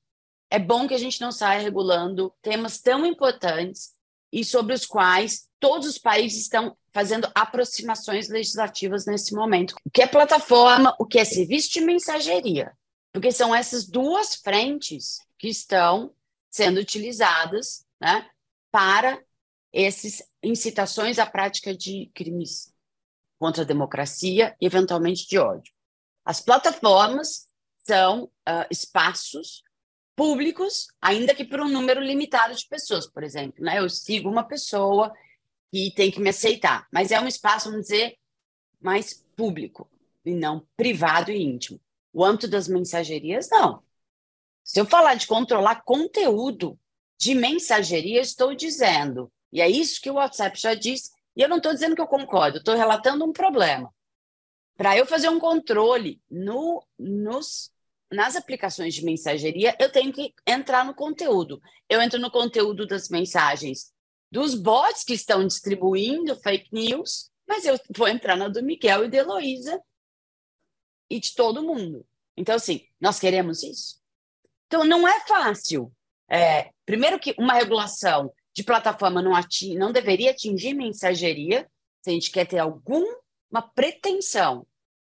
É 0.50 0.58
bom 0.58 0.88
que 0.88 0.94
a 0.94 0.98
gente 0.98 1.20
não 1.20 1.30
saia 1.30 1.60
regulando 1.60 2.32
temas 2.42 2.80
tão 2.80 3.06
importantes 3.06 3.92
e 4.32 4.44
sobre 4.44 4.74
os 4.74 4.84
quais 4.84 5.48
todos 5.60 5.86
os 5.88 5.98
países 5.98 6.42
estão 6.42 6.76
fazendo 6.92 7.30
aproximações 7.34 8.28
legislativas 8.28 9.06
nesse 9.06 9.34
momento. 9.34 9.74
O 9.84 9.90
que 9.90 10.02
é 10.02 10.06
plataforma, 10.06 10.94
o 10.98 11.06
que 11.06 11.18
é 11.18 11.24
serviço 11.24 11.70
de 11.72 11.80
mensageria, 11.80 12.72
porque 13.12 13.32
são 13.32 13.54
essas 13.54 13.86
duas 13.86 14.34
frentes 14.36 15.18
que 15.38 15.48
estão 15.48 16.12
sendo 16.50 16.78
utilizadas 16.78 17.84
né, 18.00 18.28
para 18.70 19.20
essas 19.72 20.22
incitações 20.42 21.18
à 21.18 21.26
prática 21.26 21.74
de 21.76 22.10
crimes 22.14 22.72
contra 23.38 23.62
a 23.62 23.66
democracia 23.66 24.56
e, 24.60 24.66
eventualmente, 24.66 25.26
de 25.28 25.38
ódio. 25.38 25.73
As 26.24 26.40
plataformas 26.40 27.46
são 27.86 28.24
uh, 28.24 28.66
espaços 28.70 29.62
públicos, 30.16 30.88
ainda 31.00 31.34
que 31.34 31.44
por 31.44 31.60
um 31.60 31.68
número 31.68 32.00
limitado 32.00 32.54
de 32.54 32.66
pessoas, 32.66 33.06
por 33.06 33.22
exemplo. 33.22 33.62
Né? 33.62 33.78
Eu 33.78 33.88
sigo 33.90 34.28
uma 34.28 34.44
pessoa 34.44 35.12
que 35.72 35.92
tem 35.94 36.10
que 36.10 36.20
me 36.20 36.30
aceitar, 36.30 36.86
mas 36.92 37.10
é 37.10 37.20
um 37.20 37.26
espaço, 37.26 37.68
vamos 37.68 37.86
dizer, 37.86 38.16
mais 38.80 39.24
público 39.36 39.90
e 40.24 40.32
não 40.32 40.66
privado 40.76 41.30
e 41.30 41.42
íntimo. 41.42 41.80
O 42.12 42.24
âmbito 42.24 42.46
das 42.46 42.68
mensagerias, 42.68 43.48
não. 43.50 43.82
Se 44.62 44.80
eu 44.80 44.86
falar 44.86 45.14
de 45.14 45.26
controlar 45.26 45.82
conteúdo 45.82 46.78
de 47.18 47.34
mensageria, 47.34 48.20
estou 48.20 48.54
dizendo, 48.54 49.30
e 49.52 49.60
é 49.60 49.68
isso 49.68 50.00
que 50.00 50.10
o 50.10 50.14
WhatsApp 50.14 50.58
já 50.58 50.74
disse, 50.74 51.10
e 51.36 51.42
eu 51.42 51.48
não 51.48 51.56
estou 51.56 51.74
dizendo 51.74 51.94
que 51.96 52.00
eu 52.00 52.06
concordo, 52.06 52.58
estou 52.58 52.76
relatando 52.76 53.24
um 53.24 53.32
problema. 53.32 53.92
Para 54.76 54.96
eu 54.96 55.06
fazer 55.06 55.28
um 55.28 55.38
controle 55.38 56.20
no, 56.30 56.84
nos, 56.98 57.70
nas 58.10 58.36
aplicações 58.36 58.94
de 58.94 59.04
mensageria, 59.04 59.76
eu 59.78 59.90
tenho 59.90 60.12
que 60.12 60.34
entrar 60.46 60.84
no 60.84 60.94
conteúdo. 60.94 61.60
Eu 61.88 62.02
entro 62.02 62.18
no 62.18 62.30
conteúdo 62.30 62.86
das 62.86 63.08
mensagens 63.08 63.92
dos 64.30 64.54
bots 64.54 65.04
que 65.04 65.14
estão 65.14 65.46
distribuindo 65.46 66.34
fake 66.40 66.68
news, 66.72 67.30
mas 67.46 67.64
eu 67.64 67.78
vou 67.96 68.08
entrar 68.08 68.36
na 68.36 68.48
do 68.48 68.62
Miguel 68.62 69.04
e 69.04 69.08
da 69.08 69.18
Heloísa 69.18 69.80
e 71.08 71.20
de 71.20 71.34
todo 71.34 71.62
mundo. 71.62 72.04
Então, 72.36 72.56
assim, 72.56 72.84
nós 73.00 73.20
queremos 73.20 73.62
isso? 73.62 74.00
Então, 74.66 74.84
não 74.84 75.06
é 75.06 75.20
fácil. 75.20 75.92
É, 76.28 76.70
primeiro 76.84 77.18
que 77.18 77.34
uma 77.38 77.54
regulação 77.54 78.32
de 78.52 78.64
plataforma 78.64 79.22
não, 79.22 79.36
ating, 79.36 79.76
não 79.76 79.92
deveria 79.92 80.32
atingir 80.32 80.74
mensageria, 80.74 81.68
se 82.02 82.10
a 82.10 82.12
gente 82.12 82.30
quer 82.30 82.46
ter 82.46 82.58
alguma 83.54 83.62
pretensão 83.62 84.66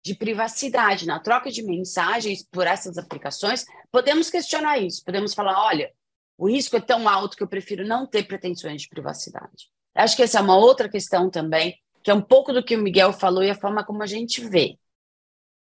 de 0.03 0.15
privacidade 0.15 1.07
na 1.07 1.21
troca 1.21 1.51
de 1.51 1.63
mensagens 1.63 2.43
por 2.43 2.67
essas 2.67 2.97
aplicações, 2.97 3.67
podemos 3.93 4.31
questionar 4.31 4.79
isso, 4.79 5.05
podemos 5.05 5.35
falar, 5.35 5.63
olha, 5.63 5.93
o 6.39 6.49
risco 6.49 6.75
é 6.75 6.81
tão 6.81 7.07
alto 7.07 7.37
que 7.37 7.43
eu 7.43 7.49
prefiro 7.49 7.87
não 7.87 8.07
ter 8.07 8.23
pretensões 8.23 8.83
de 8.83 8.89
privacidade. 8.89 9.71
Acho 9.95 10.17
que 10.17 10.23
essa 10.23 10.39
é 10.39 10.43
uma 10.43 10.57
outra 10.57 10.89
questão 10.89 11.29
também, 11.29 11.79
que 12.03 12.11
é 12.11 12.15
um 12.15 12.23
pouco 12.23 12.51
do 12.51 12.65
que 12.65 12.75
o 12.75 12.83
Miguel 12.83 13.13
falou 13.13 13.45
e 13.45 13.51
a 13.51 13.55
forma 13.55 13.85
como 13.85 14.03
a 14.03 14.07
gente 14.07 14.41
vê. 14.49 14.79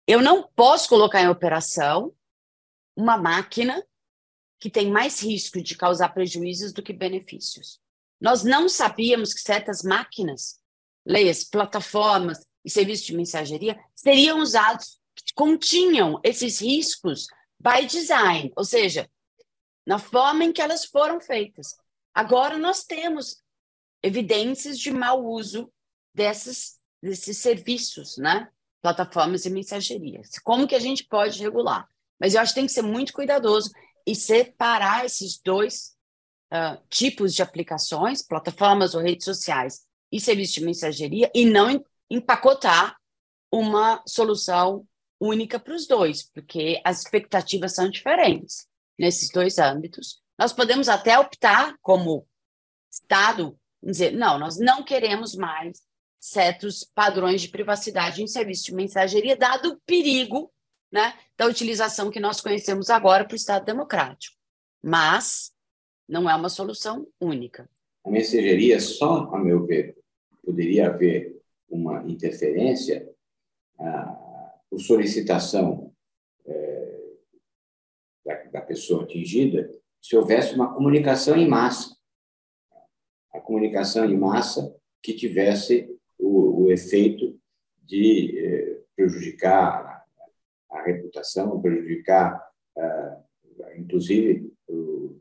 Eu 0.08 0.20
não 0.20 0.48
posso 0.56 0.88
colocar 0.88 1.22
em 1.22 1.28
operação 1.28 2.12
uma 2.96 3.16
máquina 3.16 3.84
que 4.58 4.70
tem 4.70 4.90
mais 4.90 5.22
risco 5.22 5.62
de 5.62 5.76
causar 5.76 6.08
prejuízos 6.08 6.72
do 6.72 6.82
que 6.82 6.92
benefícios. 6.92 7.78
Nós 8.20 8.42
não 8.42 8.68
sabíamos 8.68 9.32
que 9.32 9.40
certas 9.40 9.82
máquinas, 9.82 10.58
leias, 11.06 11.44
plataformas 11.44 12.44
e 12.66 12.70
serviços 12.70 13.06
de 13.06 13.14
mensageria 13.14 13.78
seriam 13.94 14.40
usados, 14.40 15.00
continham 15.36 16.20
esses 16.24 16.60
riscos 16.60 17.28
by 17.60 17.86
design, 17.86 18.52
ou 18.56 18.64
seja, 18.64 19.08
na 19.86 20.00
forma 20.00 20.44
em 20.44 20.52
que 20.52 20.60
elas 20.60 20.84
foram 20.84 21.20
feitas. 21.20 21.76
Agora 22.12 22.58
nós 22.58 22.82
temos 22.84 23.40
evidências 24.02 24.78
de 24.80 24.90
mau 24.90 25.24
uso 25.24 25.72
desses, 26.12 26.78
desses 27.00 27.38
serviços, 27.38 28.18
né? 28.18 28.50
plataformas 28.82 29.44
e 29.44 29.50
mensagerias. 29.50 30.38
Como 30.40 30.66
que 30.66 30.74
a 30.74 30.80
gente 30.80 31.04
pode 31.04 31.40
regular? 31.40 31.88
Mas 32.18 32.34
eu 32.34 32.40
acho 32.40 32.52
que 32.52 32.60
tem 32.60 32.66
que 32.66 32.72
ser 32.72 32.82
muito 32.82 33.12
cuidadoso 33.12 33.70
e 34.04 34.14
separar 34.14 35.04
esses 35.04 35.38
dois 35.38 35.96
uh, 36.52 36.80
tipos 36.88 37.32
de 37.34 37.42
aplicações, 37.42 38.22
plataformas 38.22 38.94
ou 38.94 39.02
redes 39.02 39.24
sociais 39.24 39.86
e 40.10 40.20
serviços 40.20 40.54
de 40.54 40.64
mensageria, 40.64 41.30
e 41.34 41.44
não 41.44 41.84
empacotar 42.10 42.96
uma 43.50 44.02
solução 44.06 44.86
única 45.20 45.58
para 45.58 45.74
os 45.74 45.86
dois, 45.86 46.22
porque 46.22 46.80
as 46.84 47.00
expectativas 47.00 47.74
são 47.74 47.88
diferentes 47.88 48.66
nesses 48.98 49.30
dois 49.30 49.58
âmbitos. 49.58 50.20
Nós 50.38 50.52
podemos 50.52 50.88
até 50.88 51.18
optar, 51.18 51.76
como 51.80 52.26
Estado, 52.90 53.58
dizer, 53.82 54.12
não, 54.12 54.38
nós 54.38 54.58
não 54.58 54.82
queremos 54.82 55.34
mais 55.34 55.82
certos 56.18 56.84
padrões 56.84 57.40
de 57.40 57.48
privacidade 57.48 58.22
em 58.22 58.26
serviço 58.26 58.64
de 58.64 58.74
mensageria, 58.74 59.36
dado 59.36 59.70
o 59.70 59.80
perigo 59.86 60.52
né, 60.90 61.14
da 61.36 61.46
utilização 61.46 62.10
que 62.10 62.20
nós 62.20 62.40
conhecemos 62.40 62.90
agora 62.90 63.24
para 63.24 63.34
o 63.34 63.36
Estado 63.36 63.64
democrático. 63.64 64.36
Mas 64.82 65.52
não 66.08 66.28
é 66.28 66.34
uma 66.34 66.48
solução 66.48 67.06
única. 67.20 67.68
A 68.04 68.10
mensageria 68.10 68.80
só, 68.80 69.34
a 69.34 69.38
meu 69.38 69.66
ver, 69.66 69.96
poderia 70.44 70.88
haver 70.88 71.35
uma 71.68 72.04
interferência 72.10 73.08
ah, 73.78 74.60
por 74.70 74.80
solicitação 74.80 75.92
é, 76.44 76.98
da, 78.24 78.34
da 78.44 78.60
pessoa 78.60 79.04
atingida 79.04 79.70
se 80.00 80.16
houvesse 80.16 80.54
uma 80.54 80.72
comunicação 80.72 81.36
em 81.36 81.48
massa. 81.48 81.96
A 83.32 83.40
comunicação 83.40 84.04
em 84.04 84.16
massa 84.16 84.74
que 85.02 85.12
tivesse 85.12 85.92
o, 86.18 86.64
o 86.64 86.70
efeito 86.70 87.38
de 87.82 88.38
eh, 88.38 88.82
prejudicar 88.96 90.04
a, 90.70 90.82
reputação, 90.82 91.60
prejudicar, 91.60 92.40
ah, 92.76 93.22
inclusive, 93.76 94.52
o, 94.68 95.20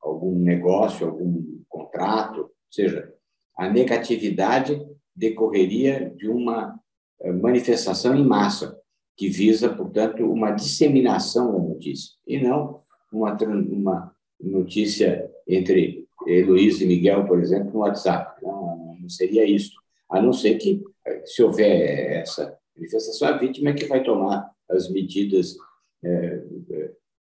algum 0.00 0.38
negócio, 0.38 1.06
algum 1.06 1.62
contrato, 1.68 2.40
ou 2.40 2.54
seja, 2.70 3.14
a 3.56 3.68
negatividade 3.70 4.78
decorreria 5.14 6.12
de 6.16 6.28
uma 6.28 6.78
eh, 7.20 7.32
manifestação 7.32 8.14
em 8.14 8.24
massa, 8.24 8.78
que 9.16 9.28
visa, 9.28 9.68
portanto, 9.68 10.24
uma 10.24 10.50
disseminação 10.50 11.52
da 11.52 11.58
notícia, 11.58 12.14
e 12.26 12.40
não 12.40 12.82
uma, 13.12 13.36
uma 13.36 14.16
notícia 14.40 15.30
entre 15.46 16.06
Heloísa 16.26 16.82
e 16.84 16.86
Miguel, 16.86 17.26
por 17.26 17.40
exemplo, 17.40 17.72
no 17.72 17.80
WhatsApp. 17.80 18.42
Não, 18.42 18.96
não 19.00 19.08
seria 19.08 19.44
isso. 19.44 19.72
A 20.10 20.20
não 20.20 20.32
ser 20.32 20.56
que, 20.56 20.82
eh, 21.06 21.22
se 21.24 21.42
houver 21.42 22.20
essa 22.20 22.58
manifestação, 22.76 23.28
a 23.28 23.38
vítima 23.38 23.70
é 23.70 23.74
que 23.74 23.86
vai 23.86 24.02
tomar 24.02 24.50
as 24.68 24.90
medidas 24.90 25.56
é, 26.02 26.42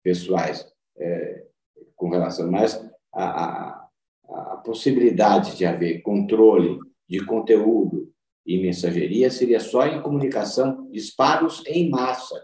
pessoais 0.03 0.65
é, 0.97 1.43
com 1.95 2.09
relação. 2.09 2.49
Mas 2.49 2.75
a, 3.13 3.45
a, 3.45 3.87
a 4.29 4.57
possibilidade 4.57 5.55
de 5.55 5.65
haver 5.65 6.01
controle 6.01 6.79
de 7.13 7.23
conteúdo 7.23 8.11
e 8.43 8.59
mensageria 8.59 9.29
seria 9.29 9.59
só 9.59 9.85
em 9.85 10.01
comunicação, 10.01 10.89
disparos 10.89 11.63
em 11.67 11.87
massa, 11.87 12.43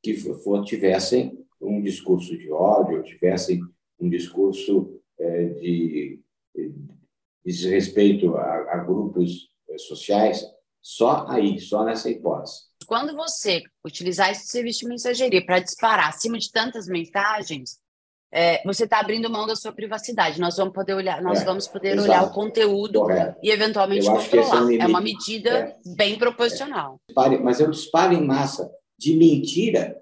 que 0.00 0.14
for, 0.14 0.64
tivessem 0.64 1.36
um 1.60 1.82
discurso 1.82 2.38
de 2.38 2.48
ódio, 2.48 3.02
tivessem 3.02 3.60
um 3.98 4.08
discurso 4.08 5.02
é, 5.18 5.44
de, 5.46 6.20
de 6.54 6.72
desrespeito 7.44 8.36
a, 8.36 8.74
a 8.74 8.76
grupos 8.84 9.48
é, 9.68 9.76
sociais, 9.78 10.46
só 10.80 11.26
aí, 11.26 11.58
só 11.58 11.84
nessa 11.84 12.08
hipótese. 12.08 12.68
Quando 12.86 13.16
você 13.16 13.64
utilizar 13.84 14.30
esse 14.30 14.46
serviço 14.46 14.80
de 14.80 14.88
mensageria 14.90 15.44
para 15.44 15.58
disparar 15.58 16.10
acima 16.10 16.38
de 16.38 16.52
tantas 16.52 16.86
mensagens, 16.86 17.80
é, 18.32 18.62
você 18.64 18.84
está 18.84 19.00
abrindo 19.00 19.30
mão 19.30 19.46
da 19.46 19.56
sua 19.56 19.72
privacidade. 19.72 20.40
Nós 20.40 20.56
vamos 20.56 20.74
poder 20.74 20.94
olhar, 20.94 21.22
nós 21.22 21.40
é, 21.40 21.44
vamos 21.44 21.66
poder 21.66 21.94
exato, 21.94 22.08
olhar 22.08 22.24
o 22.24 22.30
conteúdo 22.30 23.00
correto. 23.00 23.38
e 23.42 23.50
eventualmente 23.50 24.06
controlar. 24.06 24.58
É, 24.58 24.62
um 24.62 24.82
é, 24.82 24.86
uma 24.86 25.00
medida 25.00 25.50
é. 25.50 25.76
bem 25.96 26.18
proporcional. 26.18 27.00
Mas 27.42 27.60
é 27.60 27.66
um 27.66 27.70
disparo 27.70 28.12
em 28.12 28.24
massa 28.24 28.70
de 28.98 29.16
mentira, 29.16 29.96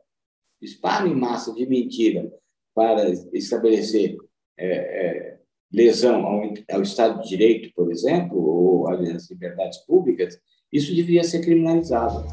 disparo 0.60 1.06
em 1.06 1.14
massa 1.14 1.52
de 1.52 1.66
mentira 1.66 2.30
para 2.74 3.08
estabelecer 3.32 4.16
é, 4.58 4.66
é, 4.66 5.38
lesão 5.72 6.26
ao, 6.26 6.42
ao, 6.70 6.82
Estado 6.82 7.22
de 7.22 7.28
Direito, 7.28 7.72
por 7.74 7.90
exemplo, 7.90 8.38
ou 8.38 8.88
às 8.88 9.30
liberdades 9.30 9.78
públicas, 9.86 10.38
isso 10.72 10.94
deveria 10.94 11.22
ser 11.22 11.40
criminalizado. 11.40 12.24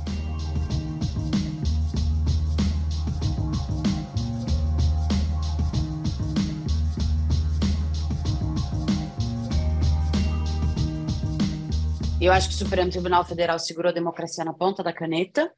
Eu 12.24 12.32
acho 12.32 12.48
que 12.48 12.56
o 12.56 12.58
Supremo 12.58 12.90
Tribunal 12.90 13.26
Federal 13.26 13.60
segurou 13.60 13.90
a 13.90 13.94
democracia 13.94 14.46
na 14.46 14.54
ponta 14.54 14.82
da 14.82 14.94
caneta. 14.94 15.54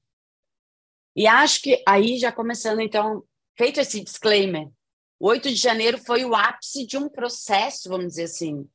E 1.15 1.27
acho 1.27 1.61
que 1.61 1.83
aí, 1.87 2.17
já 2.17 2.31
começando, 2.31 2.81
então, 2.81 3.23
feito 3.55 3.79
esse 3.79 4.03
disclaimer, 4.03 4.67
o 5.19 5.27
8 5.27 5.49
de 5.49 5.55
janeiro 5.57 5.99
foi 5.99 6.25
o 6.25 6.33
ápice 6.33 6.87
de 6.87 6.97
um 6.97 7.07
processo, 7.07 7.87
vamos 7.87 8.07
dizer 8.07 8.23
assim, 8.23 8.67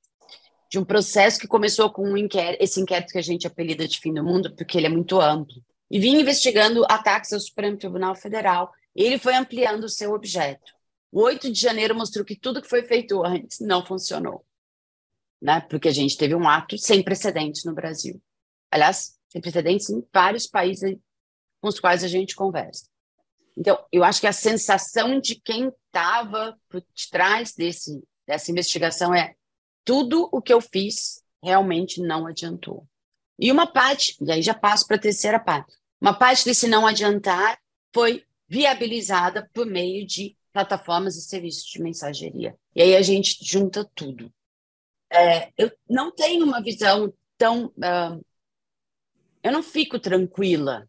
de 0.70 0.78
um 0.78 0.84
processo 0.84 1.40
que 1.40 1.48
começou 1.48 1.90
com 1.90 2.08
um 2.08 2.16
inquérito, 2.16 2.62
esse 2.62 2.80
inquérito 2.80 3.10
que 3.10 3.18
a 3.18 3.22
gente 3.22 3.48
apelida 3.48 3.88
de 3.88 3.98
fim 3.98 4.14
do 4.14 4.22
mundo, 4.22 4.54
porque 4.54 4.78
ele 4.78 4.86
é 4.86 4.90
muito 4.90 5.20
amplo, 5.20 5.60
e 5.90 5.98
vinha 5.98 6.20
investigando 6.20 6.84
ataques 6.88 7.32
ao 7.32 7.40
Supremo 7.40 7.76
Tribunal 7.76 8.14
Federal. 8.14 8.70
Ele 8.94 9.18
foi 9.18 9.34
ampliando 9.34 9.82
o 9.82 9.88
seu 9.88 10.12
objeto. 10.12 10.72
O 11.10 11.22
8 11.22 11.50
de 11.50 11.60
janeiro 11.60 11.96
mostrou 11.96 12.24
que 12.24 12.36
tudo 12.36 12.62
que 12.62 12.68
foi 12.68 12.84
feito 12.84 13.26
antes 13.26 13.58
não 13.58 13.84
funcionou 13.84 14.44
né? 15.40 15.60
Porque 15.60 15.88
a 15.88 15.92
gente 15.92 16.16
teve 16.16 16.34
um 16.34 16.48
ato 16.48 16.76
sem 16.76 17.02
precedentes 17.02 17.64
no 17.64 17.74
Brasil. 17.74 18.20
Aliás, 18.70 19.18
sem 19.28 19.40
precedentes 19.40 19.88
em 19.88 20.04
vários 20.12 20.46
países 20.46 20.96
com 21.60 21.68
os 21.68 21.80
quais 21.80 22.04
a 22.04 22.08
gente 22.08 22.34
conversa. 22.34 22.86
Então, 23.56 23.78
eu 23.92 24.04
acho 24.04 24.20
que 24.20 24.26
a 24.26 24.32
sensação 24.32 25.20
de 25.20 25.34
quem 25.34 25.72
estava 25.86 26.58
por 26.68 26.82
trás 27.10 27.54
desse, 27.54 28.02
dessa 28.26 28.50
investigação 28.50 29.14
é 29.14 29.34
tudo 29.84 30.28
o 30.32 30.40
que 30.40 30.52
eu 30.52 30.60
fiz 30.60 31.22
realmente 31.42 32.00
não 32.00 32.26
adiantou. 32.26 32.86
E 33.38 33.50
uma 33.50 33.66
parte, 33.66 34.16
e 34.20 34.30
aí 34.30 34.42
já 34.42 34.54
passo 34.54 34.86
para 34.86 34.96
a 34.96 35.00
terceira 35.00 35.38
parte, 35.38 35.74
uma 36.00 36.14
parte 36.14 36.44
desse 36.44 36.68
não 36.68 36.86
adiantar 36.86 37.58
foi 37.92 38.24
viabilizada 38.46 39.48
por 39.52 39.66
meio 39.66 40.06
de 40.06 40.36
plataformas 40.52 41.16
e 41.16 41.22
serviços 41.22 41.64
de 41.64 41.82
mensageria. 41.82 42.56
E 42.74 42.82
aí 42.82 42.96
a 42.96 43.02
gente 43.02 43.38
junta 43.42 43.88
tudo 43.94 44.32
é, 45.12 45.52
eu 45.58 45.70
não 45.88 46.10
tenho 46.10 46.44
uma 46.44 46.62
visão 46.62 47.12
tão. 47.36 47.66
Uh, 47.66 48.24
eu 49.42 49.52
não 49.52 49.62
fico 49.62 49.98
tranquila, 49.98 50.88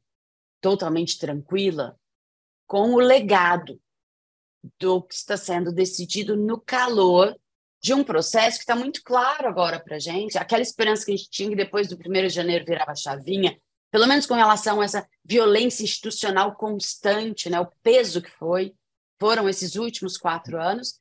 totalmente 0.60 1.18
tranquila, 1.18 1.98
com 2.68 2.94
o 2.94 3.00
legado 3.00 3.80
do 4.80 5.02
que 5.02 5.16
está 5.16 5.36
sendo 5.36 5.72
decidido 5.72 6.36
no 6.38 6.60
calor 6.60 7.36
de 7.82 7.94
um 7.94 8.04
processo 8.04 8.58
que 8.58 8.64
está 8.64 8.76
muito 8.76 9.02
claro 9.04 9.48
agora 9.48 9.80
para 9.80 9.98
gente. 9.98 10.38
Aquela 10.38 10.62
esperança 10.62 11.04
que 11.04 11.12
a 11.12 11.16
gente 11.16 11.30
tinha 11.30 11.50
que 11.50 11.56
depois 11.56 11.88
do 11.88 11.96
1 11.96 12.28
de 12.28 12.30
janeiro 12.30 12.64
virava 12.64 12.96
chavinha, 12.96 13.58
pelo 13.90 14.08
menos 14.08 14.28
com 14.28 14.36
relação 14.36 14.80
a 14.80 14.86
essa 14.86 15.08
violência 15.26 15.84
institucional 15.84 16.56
constante, 16.56 17.50
né, 17.50 17.60
o 17.60 17.72
peso 17.82 18.22
que 18.22 18.30
foi, 18.30 18.76
foram 19.20 19.50
esses 19.50 19.76
últimos 19.76 20.18
quatro 20.18 20.62
anos, 20.62 21.01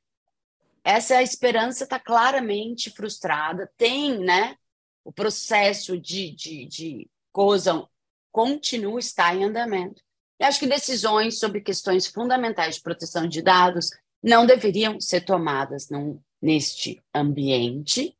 essa 0.84 1.22
esperança 1.22 1.84
está 1.84 1.98
claramente 1.98 2.90
frustrada. 2.90 3.70
Tem, 3.76 4.18
né? 4.18 4.56
O 5.04 5.12
processo 5.12 5.98
de, 5.98 6.30
de, 6.30 6.66
de 6.66 7.10
continua, 8.30 8.98
está 8.98 9.34
em 9.34 9.44
andamento. 9.44 10.02
E 10.38 10.44
acho 10.44 10.58
que 10.58 10.66
decisões 10.66 11.38
sobre 11.38 11.60
questões 11.60 12.06
fundamentais 12.06 12.76
de 12.76 12.82
proteção 12.82 13.26
de 13.28 13.42
dados 13.42 13.90
não 14.22 14.46
deveriam 14.46 15.00
ser 15.00 15.22
tomadas 15.22 15.88
num, 15.90 16.20
neste 16.40 17.02
ambiente, 17.14 18.16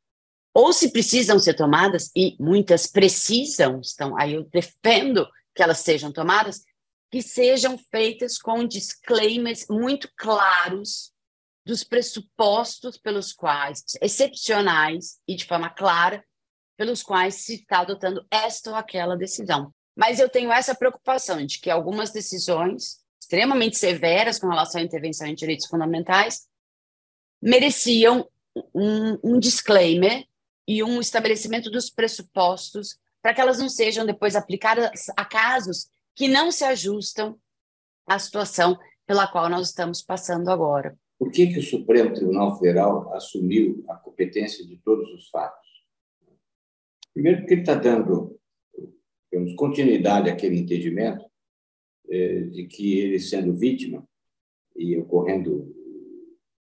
ou 0.53 0.73
se 0.73 0.91
precisam 0.91 1.39
ser 1.39 1.53
tomadas, 1.53 2.11
e 2.15 2.35
muitas 2.39 2.85
precisam, 2.85 3.79
estão 3.79 4.17
aí 4.17 4.33
eu 4.33 4.43
defendo 4.43 5.25
que 5.55 5.63
elas 5.63 5.79
sejam 5.79 6.11
tomadas, 6.11 6.63
que 7.09 7.21
sejam 7.21 7.77
feitas 7.77 8.37
com 8.37 8.65
disclaimers 8.65 9.65
muito 9.69 10.09
claros 10.15 11.10
dos 11.65 11.83
pressupostos 11.83 12.97
pelos 12.97 13.33
quais, 13.33 13.83
excepcionais 14.01 15.19
e 15.27 15.35
de 15.35 15.45
forma 15.45 15.69
clara, 15.69 16.23
pelos 16.75 17.03
quais 17.03 17.35
se 17.35 17.55
está 17.55 17.79
adotando 17.79 18.25
esta 18.31 18.71
ou 18.71 18.75
aquela 18.75 19.15
decisão. 19.15 19.73
Mas 19.95 20.19
eu 20.19 20.29
tenho 20.29 20.51
essa 20.51 20.73
preocupação 20.73 21.45
de 21.45 21.59
que 21.59 21.69
algumas 21.69 22.11
decisões 22.11 23.01
extremamente 23.21 23.77
severas 23.77 24.39
com 24.39 24.47
relação 24.47 24.81
à 24.81 24.83
intervenção 24.83 25.27
em 25.27 25.35
direitos 25.35 25.67
fundamentais 25.67 26.47
mereciam 27.41 28.27
um, 28.73 29.17
um 29.23 29.39
disclaimer 29.39 30.25
e 30.67 30.83
um 30.83 30.99
estabelecimento 30.99 31.69
dos 31.69 31.89
pressupostos 31.89 32.97
para 33.21 33.33
que 33.33 33.41
elas 33.41 33.59
não 33.59 33.69
sejam 33.69 34.05
depois 34.05 34.35
aplicadas 34.35 35.05
a 35.15 35.23
casos 35.23 35.87
que 36.15 36.27
não 36.27 36.51
se 36.51 36.63
ajustam 36.63 37.39
à 38.07 38.17
situação 38.17 38.77
pela 39.05 39.27
qual 39.27 39.49
nós 39.49 39.69
estamos 39.69 40.01
passando 40.01 40.49
agora. 40.49 40.97
Por 41.21 41.29
que, 41.29 41.53
que 41.53 41.59
o 41.59 41.63
Supremo 41.63 42.15
Tribunal 42.15 42.57
Federal 42.57 43.13
assumiu 43.13 43.85
a 43.87 43.95
competência 43.95 44.65
de 44.65 44.75
todos 44.77 45.07
os 45.13 45.29
fatos? 45.29 45.69
Primeiro, 47.13 47.41
porque 47.41 47.53
ele 47.53 47.61
está 47.61 47.75
dando 47.75 48.39
digamos, 49.31 49.53
continuidade 49.53 50.31
àquele 50.31 50.57
entendimento 50.57 51.23
é, 52.09 52.39
de 52.45 52.65
que 52.65 52.97
ele, 52.97 53.19
sendo 53.19 53.53
vítima 53.53 54.03
e 54.75 54.97
ocorrendo 54.97 55.71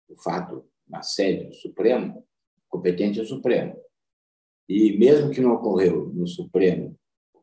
o 0.10 0.20
fato 0.24 0.66
na 0.88 1.04
sede 1.04 1.50
do 1.50 1.54
Supremo, 1.54 2.26
competente 2.68 3.20
é 3.20 3.22
o 3.22 3.28
Supremo. 3.28 3.80
E 4.68 4.98
mesmo 4.98 5.30
que 5.30 5.40
não 5.40 5.54
ocorreu 5.54 6.12
no 6.12 6.26
Supremo, 6.26 6.98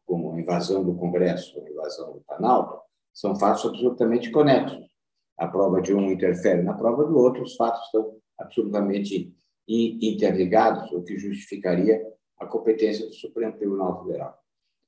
como 0.04 0.32
a 0.32 0.40
invasão 0.40 0.84
do 0.84 0.96
Congresso, 0.96 1.60
a 1.60 1.70
invasão 1.70 2.14
do 2.14 2.22
Planalto, 2.22 2.82
são 3.12 3.36
fatos 3.36 3.64
absolutamente 3.66 4.32
conexos 4.32 4.93
a 5.36 5.48
prova 5.48 5.80
de 5.80 5.94
um 5.94 6.10
interfere 6.10 6.62
na 6.62 6.74
prova 6.74 7.04
do 7.04 7.16
outro, 7.16 7.42
os 7.42 7.56
fatos 7.56 7.84
estão 7.86 8.16
absolutamente 8.38 9.34
interligados, 9.66 10.90
o 10.92 11.02
que 11.02 11.18
justificaria 11.18 12.02
a 12.38 12.46
competência 12.46 13.06
do 13.06 13.14
Supremo 13.14 13.56
Tribunal 13.56 14.04
Federal. 14.04 14.38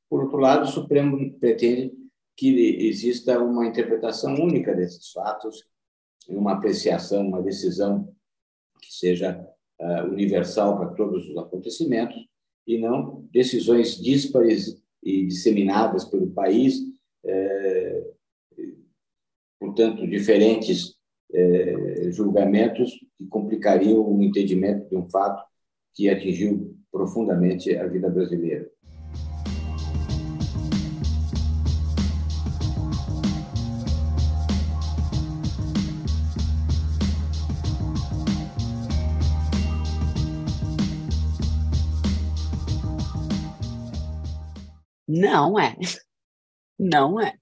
Por 0.08 0.22
outro 0.22 0.38
lado, 0.38 0.64
o 0.64 0.70
Supremo 0.70 1.32
pretende 1.38 1.92
que 2.36 2.86
exista 2.86 3.38
uma 3.42 3.66
interpretação 3.66 4.34
única 4.34 4.74
desses 4.74 5.10
fatos 5.10 5.64
uma 6.28 6.54
apreciação, 6.54 7.26
uma 7.26 7.42
decisão 7.42 8.12
que 8.80 8.92
seja 8.92 9.46
uh, 9.80 10.04
universal 10.10 10.76
para 10.78 10.94
todos 10.94 11.28
os 11.28 11.36
acontecimentos 11.36 12.16
e 12.66 12.78
não 12.78 13.26
decisões 13.32 13.96
díspares 13.96 14.82
e 15.02 15.26
disseminadas 15.26 16.04
pelo 16.04 16.28
país, 16.30 16.80
eh, 17.24 17.85
portanto, 19.58 20.06
diferentes 20.06 20.94
eh, 21.32 22.10
julgamentos 22.12 22.90
que 23.18 23.26
complicariam 23.28 24.00
o 24.00 24.22
entendimento 24.22 24.88
de 24.88 24.96
um 24.96 25.08
fato 25.10 25.42
que 25.94 26.08
atingiu 26.08 26.76
profundamente 26.92 27.76
a 27.76 27.86
vida 27.86 28.08
brasileira. 28.08 28.70
Não 45.08 45.58
é. 45.58 45.74
Não 46.78 47.20
é. 47.20 47.38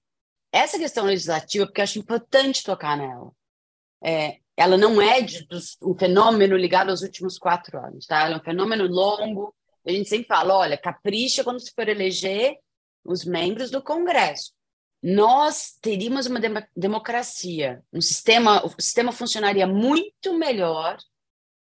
Essa 0.55 0.79
questão 0.79 1.03
legislativa, 1.03 1.65
porque 1.65 1.81
eu 1.81 1.83
acho 1.83 1.99
importante 1.99 2.63
tocar 2.63 2.95
nela, 2.95 3.29
é, 4.01 4.37
ela 4.55 4.77
não 4.77 5.01
é 5.01 5.21
de, 5.21 5.45
dos, 5.47 5.77
um 5.81 5.93
fenômeno 5.93 6.55
ligado 6.55 6.91
aos 6.91 7.01
últimos 7.01 7.37
quatro 7.37 7.77
anos, 7.77 8.05
tá? 8.05 8.25
Ela 8.25 8.35
é 8.35 8.37
um 8.37 8.43
fenômeno 8.43 8.87
longo. 8.87 9.53
A 9.85 9.91
gente 9.91 10.07
sempre 10.07 10.27
fala, 10.27 10.55
olha, 10.55 10.77
capricha 10.77 11.43
quando 11.43 11.59
se 11.59 11.73
for 11.75 11.89
eleger 11.89 12.57
os 13.03 13.25
membros 13.25 13.69
do 13.69 13.83
Congresso. 13.83 14.53
Nós 15.03 15.77
teríamos 15.81 16.25
uma 16.25 16.39
democracia, 16.73 17.83
um 17.91 17.99
sistema, 17.99 18.65
o 18.65 18.69
sistema 18.81 19.11
funcionaria 19.11 19.67
muito 19.67 20.37
melhor 20.37 20.97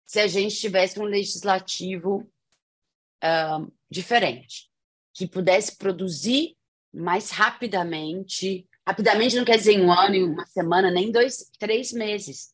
se 0.07 0.19
a 0.19 0.27
gente 0.27 0.55
tivesse 0.55 0.99
um 0.99 1.03
legislativo 1.03 2.27
uh, 3.23 3.71
diferente 3.89 4.71
que 5.13 5.27
pudesse 5.27 5.77
produzir 5.77 6.57
mais 6.93 7.29
rapidamente. 7.29 8.67
Rapidamente 8.87 9.35
não 9.35 9.45
quer 9.45 9.57
dizer 9.57 9.79
um 9.79 9.91
ano, 9.91 10.33
uma 10.33 10.45
semana, 10.45 10.89
nem 10.89 11.11
dois, 11.11 11.49
três 11.59 11.91
meses. 11.91 12.49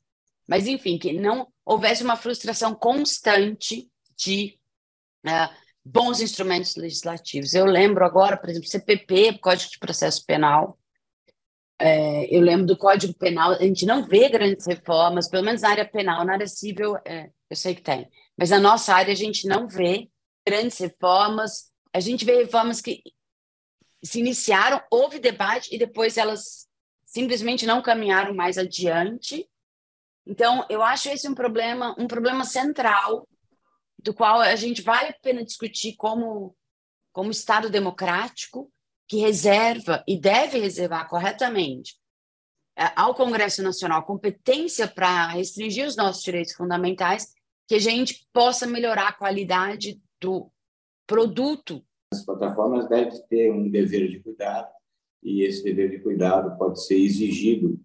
Mas, 0.48 0.68
enfim, 0.68 0.98
que 0.98 1.14
não 1.14 1.48
houvesse 1.66 2.04
uma 2.04 2.16
frustração 2.16 2.74
constante 2.74 3.90
de 4.16 4.58
uh, 5.26 5.54
bons 5.84 6.20
instrumentos 6.20 6.76
legislativos. 6.76 7.54
Eu 7.54 7.66
lembro 7.66 8.06
agora, 8.06 8.38
por 8.38 8.50
exemplo, 8.50 8.68
CPP, 8.68 9.40
Código 9.40 9.72
de 9.72 9.80
Processo 9.80 10.26
Penal. 10.26 10.78
É, 11.80 12.36
eu 12.36 12.42
lembro 12.42 12.66
do 12.66 12.78
Código 12.78 13.14
Penal, 13.14 13.52
a 13.52 13.62
gente 13.62 13.86
não 13.86 14.06
vê 14.06 14.30
grandes 14.30 14.66
reformas, 14.66 15.30
pelo 15.30 15.44
menos 15.44 15.62
na 15.62 15.70
área 15.70 15.86
penal, 15.86 16.26
na 16.26 16.34
área 16.34 16.48
civil, 16.48 16.98
é, 17.06 17.30
eu 17.48 17.56
sei 17.56 17.76
que 17.76 17.84
tem, 17.84 18.10
mas 18.36 18.50
na 18.50 18.60
nossa 18.60 18.96
área 18.96 19.12
a 19.12 19.16
gente 19.16 19.48
não 19.48 19.68
vê 19.68 20.10
grandes 20.46 20.80
reformas, 20.80 21.72
a 21.94 22.00
gente 22.00 22.26
vê 22.26 22.38
reformas 22.38 22.82
que 22.82 23.04
se 24.08 24.20
iniciaram, 24.20 24.82
houve 24.90 25.20
debate 25.20 25.74
e 25.74 25.78
depois 25.78 26.18
elas 26.18 26.68
simplesmente 27.06 27.66
não 27.66 27.82
caminharam 27.82 28.34
mais 28.34 28.58
adiante. 28.58 29.48
Então, 30.26 30.66
eu 30.70 30.82
acho 30.82 31.10
esse 31.10 31.28
um 31.28 31.36
problema, 31.36 31.96
um 31.98 32.08
problema 32.08 32.44
central 32.44 33.28
do 33.98 34.14
qual 34.14 34.42
a 34.42 34.56
gente 34.56 34.82
vale 34.82 35.10
a 35.10 35.20
pena 35.22 35.44
discutir 35.44 35.96
como 35.96 36.56
como 37.12 37.32
Estado 37.32 37.68
democrático 37.68 38.72
que 39.08 39.18
reserva 39.18 40.04
e 40.08 40.20
deve 40.20 40.60
reservar 40.60 41.10
corretamente 41.10 41.96
é, 42.78 42.92
ao 42.96 43.16
Congresso 43.16 43.64
Nacional 43.64 44.06
competência 44.06 44.88
para 44.88 45.30
restringir 45.30 45.88
os 45.88 45.96
nossos 45.96 46.22
direitos 46.22 46.54
fundamentais, 46.54 47.34
que 47.68 47.74
a 47.74 47.80
gente 47.80 48.28
possa 48.32 48.68
melhorar 48.68 49.08
a 49.08 49.14
qualidade 49.14 50.00
do 50.22 50.52
produto 51.08 51.84
as 52.12 52.24
plataformas 52.24 52.88
devem 52.88 53.22
ter 53.28 53.52
um 53.52 53.70
dever 53.70 54.08
de 54.10 54.20
cuidado 54.20 54.70
e 55.22 55.44
esse 55.44 55.64
dever 55.64 55.90
de 55.90 56.00
cuidado 56.00 56.58
pode 56.58 56.84
ser 56.84 56.96
exigido 56.96 57.80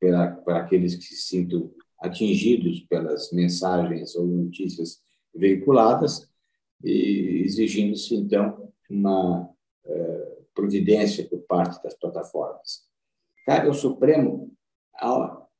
para, 0.00 0.32
para 0.36 0.58
aqueles 0.58 0.94
que 0.94 1.02
se 1.02 1.16
sintam 1.16 1.70
atingidos 2.00 2.80
pelas 2.80 3.32
mensagens 3.32 4.14
ou 4.14 4.26
notícias 4.26 5.00
veiculadas 5.34 6.28
e 6.82 7.42
exigindo-se 7.44 8.14
então 8.14 8.72
uma 8.88 9.42
uh, 9.42 10.44
providência 10.54 11.28
por 11.28 11.40
parte 11.40 11.82
das 11.82 11.94
plataformas. 11.94 12.86
Cabe 13.44 13.66
ao 13.66 13.74
Supremo 13.74 14.52
ao 14.94 15.50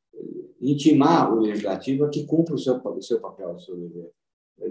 intimar 0.61 1.33
o 1.33 1.41
legislativo 1.41 2.05
a 2.05 2.11
que 2.11 2.25
cumpra 2.25 2.55
o 2.55 2.59
seu, 2.59 2.77
o 2.77 3.03
seu 3.03 3.21
papel, 3.21 3.51
o 3.51 3.61
seu 3.61 3.77
dever 3.77 4.11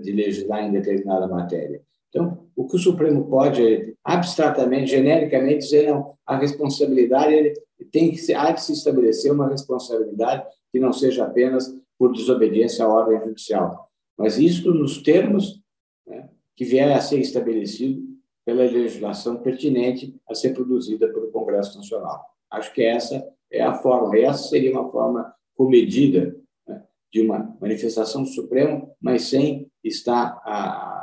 de 0.02 0.12
legislar 0.12 0.64
em 0.64 0.72
determinada 0.72 1.28
matéria. 1.28 1.82
Então, 2.10 2.48
o 2.56 2.68
que 2.68 2.76
o 2.76 2.80
Supremo 2.80 3.30
pode, 3.30 3.96
abstratamente, 4.04 4.92
genericamente, 4.92 5.66
dizer, 5.66 5.90
não, 5.90 6.16
a 6.26 6.38
responsabilidade 6.38 7.34
ele 7.34 7.54
tem 7.92 8.12
que 8.12 8.34
há 8.34 8.52
de 8.52 8.62
se 8.62 8.74
estabelecer 8.74 9.32
uma 9.32 9.50
responsabilidade 9.50 10.46
que 10.72 10.80
não 10.80 10.92
seja 10.92 11.26
apenas 11.26 11.74
por 11.98 12.12
desobediência 12.12 12.86
à 12.86 12.88
ordem 12.88 13.20
judicial, 13.20 13.90
mas 14.18 14.38
isso 14.38 14.74
nos 14.74 15.02
termos 15.02 15.62
né, 16.06 16.30
que 16.56 16.66
vier 16.66 16.92
a 16.92 17.02
ser 17.02 17.20
estabelecido 17.20 18.02
pela 18.46 18.64
legislação 18.64 19.38
pertinente 19.38 20.16
a 20.28 20.34
ser 20.34 20.54
produzida 20.54 21.08
pelo 21.10 21.32
Congresso 21.32 21.78
Nacional. 21.78 22.24
Acho 22.50 22.74
que 22.74 22.82
essa 22.82 23.28
é 23.52 23.62
a 23.62 23.74
forma, 23.74 24.18
essa 24.18 24.48
seria 24.48 24.72
uma 24.72 24.90
forma 24.90 25.34
comedida 25.56 26.36
né, 26.68 26.84
de 27.12 27.22
uma 27.22 27.56
manifestação 27.60 28.24
do 28.24 28.30
Supremo, 28.30 28.96
mas 29.02 29.24
sem 29.24 29.70
estar 29.84 30.40
a, 30.46 30.97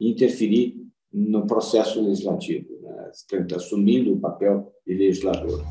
interferir 0.00 0.76
no 1.12 1.46
processo 1.46 2.00
legislativo, 2.00 2.68
né? 2.82 3.10
assumindo 3.54 4.12
o 4.12 4.20
papel 4.20 4.72
de 4.86 4.94
legislador. 4.94 5.64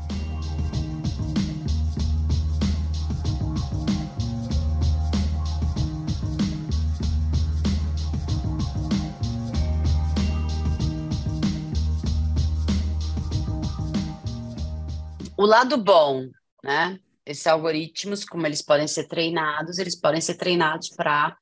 O 15.36 15.46
lado 15.46 15.78
bom, 15.78 16.28
né? 16.64 16.98
Esses 17.24 17.46
algoritmos, 17.46 18.24
como 18.24 18.44
eles 18.44 18.60
podem 18.60 18.88
ser 18.88 19.06
treinados, 19.06 19.78
eles 19.78 19.94
podem 19.94 20.20
ser 20.20 20.34
treinados 20.34 20.88
para 20.88 21.36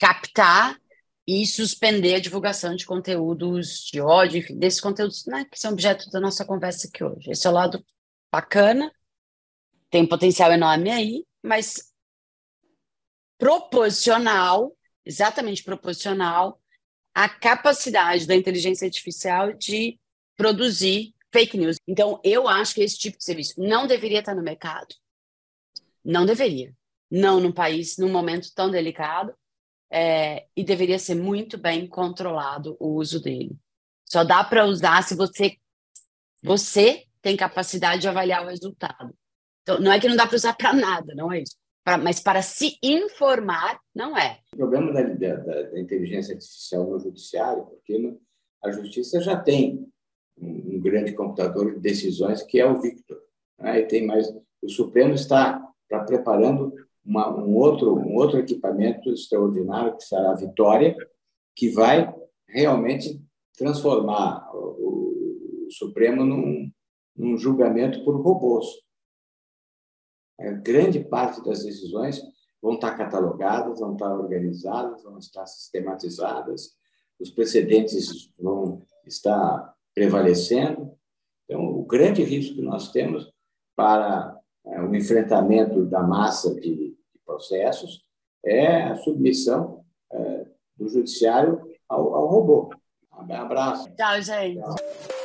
captar 0.00 0.76
e 1.26 1.46
suspender 1.46 2.14
a 2.14 2.20
divulgação 2.20 2.76
de 2.76 2.86
conteúdos 2.86 3.84
de 3.92 4.00
ódio, 4.00 4.38
enfim, 4.38 4.56
desses 4.56 4.80
conteúdos 4.80 5.26
né, 5.26 5.44
que 5.50 5.58
são 5.58 5.72
objeto 5.72 6.08
da 6.10 6.20
nossa 6.20 6.44
conversa 6.44 6.86
aqui 6.86 7.02
hoje. 7.02 7.30
Esse 7.30 7.46
é 7.46 7.50
o 7.50 7.52
lado 7.52 7.84
bacana, 8.30 8.92
tem 9.90 10.02
um 10.02 10.08
potencial 10.08 10.52
enorme 10.52 10.90
aí, 10.90 11.24
mas 11.42 11.92
proporcional, 13.38 14.76
exatamente 15.04 15.64
proporcional, 15.64 16.60
à 17.14 17.28
capacidade 17.28 18.26
da 18.26 18.34
inteligência 18.34 18.86
artificial 18.86 19.52
de 19.52 19.98
produzir 20.36 21.14
fake 21.32 21.58
news. 21.58 21.76
Então, 21.86 22.20
eu 22.22 22.48
acho 22.48 22.74
que 22.74 22.82
esse 22.82 22.98
tipo 22.98 23.18
de 23.18 23.24
serviço 23.24 23.54
não 23.58 23.86
deveria 23.86 24.20
estar 24.20 24.34
no 24.34 24.42
mercado. 24.42 24.94
Não 26.04 26.24
deveria. 26.24 26.72
Não 27.10 27.40
num 27.40 27.52
país, 27.52 27.96
num 27.98 28.10
momento 28.10 28.52
tão 28.54 28.70
delicado, 28.70 29.34
é, 29.90 30.46
e 30.56 30.64
deveria 30.64 30.98
ser 30.98 31.14
muito 31.14 31.56
bem 31.58 31.86
controlado 31.86 32.76
o 32.80 32.94
uso 32.94 33.20
dele. 33.20 33.56
Só 34.04 34.24
dá 34.24 34.42
para 34.44 34.66
usar 34.66 35.02
se 35.02 35.14
você 35.14 35.56
você 36.42 37.04
tem 37.20 37.36
capacidade 37.36 38.02
de 38.02 38.08
avaliar 38.08 38.44
o 38.44 38.48
resultado. 38.48 39.12
Então, 39.62 39.80
não 39.80 39.90
é 39.90 39.98
que 39.98 40.08
não 40.08 40.14
dá 40.14 40.26
para 40.26 40.36
usar 40.36 40.54
para 40.54 40.72
nada, 40.72 41.12
não 41.14 41.32
é 41.32 41.40
isso. 41.40 41.56
Pra, 41.82 41.98
mas 41.98 42.20
para 42.20 42.40
se 42.40 42.78
informar, 42.82 43.80
não 43.94 44.16
é. 44.16 44.38
O 44.54 44.56
problema 44.56 44.92
da, 44.92 45.02
da, 45.02 45.62
da 45.62 45.80
inteligência 45.80 46.34
artificial 46.34 46.88
no 46.88 47.00
judiciário, 47.00 47.64
porque 47.64 48.16
a 48.62 48.70
justiça 48.70 49.20
já 49.20 49.36
tem 49.36 49.88
um, 50.38 50.76
um, 50.76 50.80
grande 50.80 51.12
computador 51.14 51.74
de 51.74 51.80
decisões 51.80 52.42
que 52.42 52.60
é 52.60 52.66
o 52.66 52.80
Victor. 52.80 53.20
Né? 53.58 53.80
E 53.80 53.86
tem 53.86 54.06
mais. 54.06 54.32
O 54.62 54.68
Supremo 54.68 55.14
está, 55.14 55.60
está 55.82 56.04
preparando 56.04 56.72
uma, 57.06 57.30
um, 57.30 57.54
outro, 57.54 57.94
um 57.94 58.14
outro 58.16 58.38
equipamento 58.38 59.10
extraordinário, 59.10 59.96
que 59.96 60.04
será 60.04 60.32
a 60.32 60.36
Vitória, 60.36 60.96
que 61.54 61.70
vai 61.70 62.12
realmente 62.48 63.22
transformar 63.56 64.50
o, 64.54 65.66
o 65.66 65.70
Supremo 65.70 66.24
num, 66.24 66.70
num 67.16 67.38
julgamento 67.38 68.04
por 68.04 68.20
robôs. 68.20 68.66
A 70.38 70.50
grande 70.50 71.00
parte 71.00 71.42
das 71.42 71.64
decisões 71.64 72.20
vão 72.60 72.74
estar 72.74 72.96
catalogadas, 72.96 73.80
vão 73.80 73.92
estar 73.92 74.12
organizadas, 74.12 75.02
vão 75.02 75.18
estar 75.18 75.46
sistematizadas, 75.46 76.76
os 77.18 77.30
precedentes 77.30 78.30
vão 78.38 78.82
estar 79.06 79.74
prevalecendo. 79.94 80.92
Então, 81.44 81.64
o 81.64 81.84
grande 81.84 82.22
risco 82.22 82.56
que 82.56 82.62
nós 82.62 82.90
temos 82.92 83.32
para 83.74 84.38
é, 84.66 84.82
o 84.82 84.94
enfrentamento 84.94 85.86
da 85.86 86.02
massa 86.02 86.54
de 86.54 86.85
processos 87.26 88.02
é 88.44 88.84
a 88.84 88.94
submissão 88.96 89.84
é, 90.12 90.46
do 90.76 90.88
judiciário 90.88 91.60
ao, 91.88 92.14
ao 92.14 92.26
robô. 92.26 92.70
Um 93.12 93.34
abraço. 93.34 93.90
Tchau, 93.96 94.22
gente. 94.22 94.60
Tchau. 94.60 95.15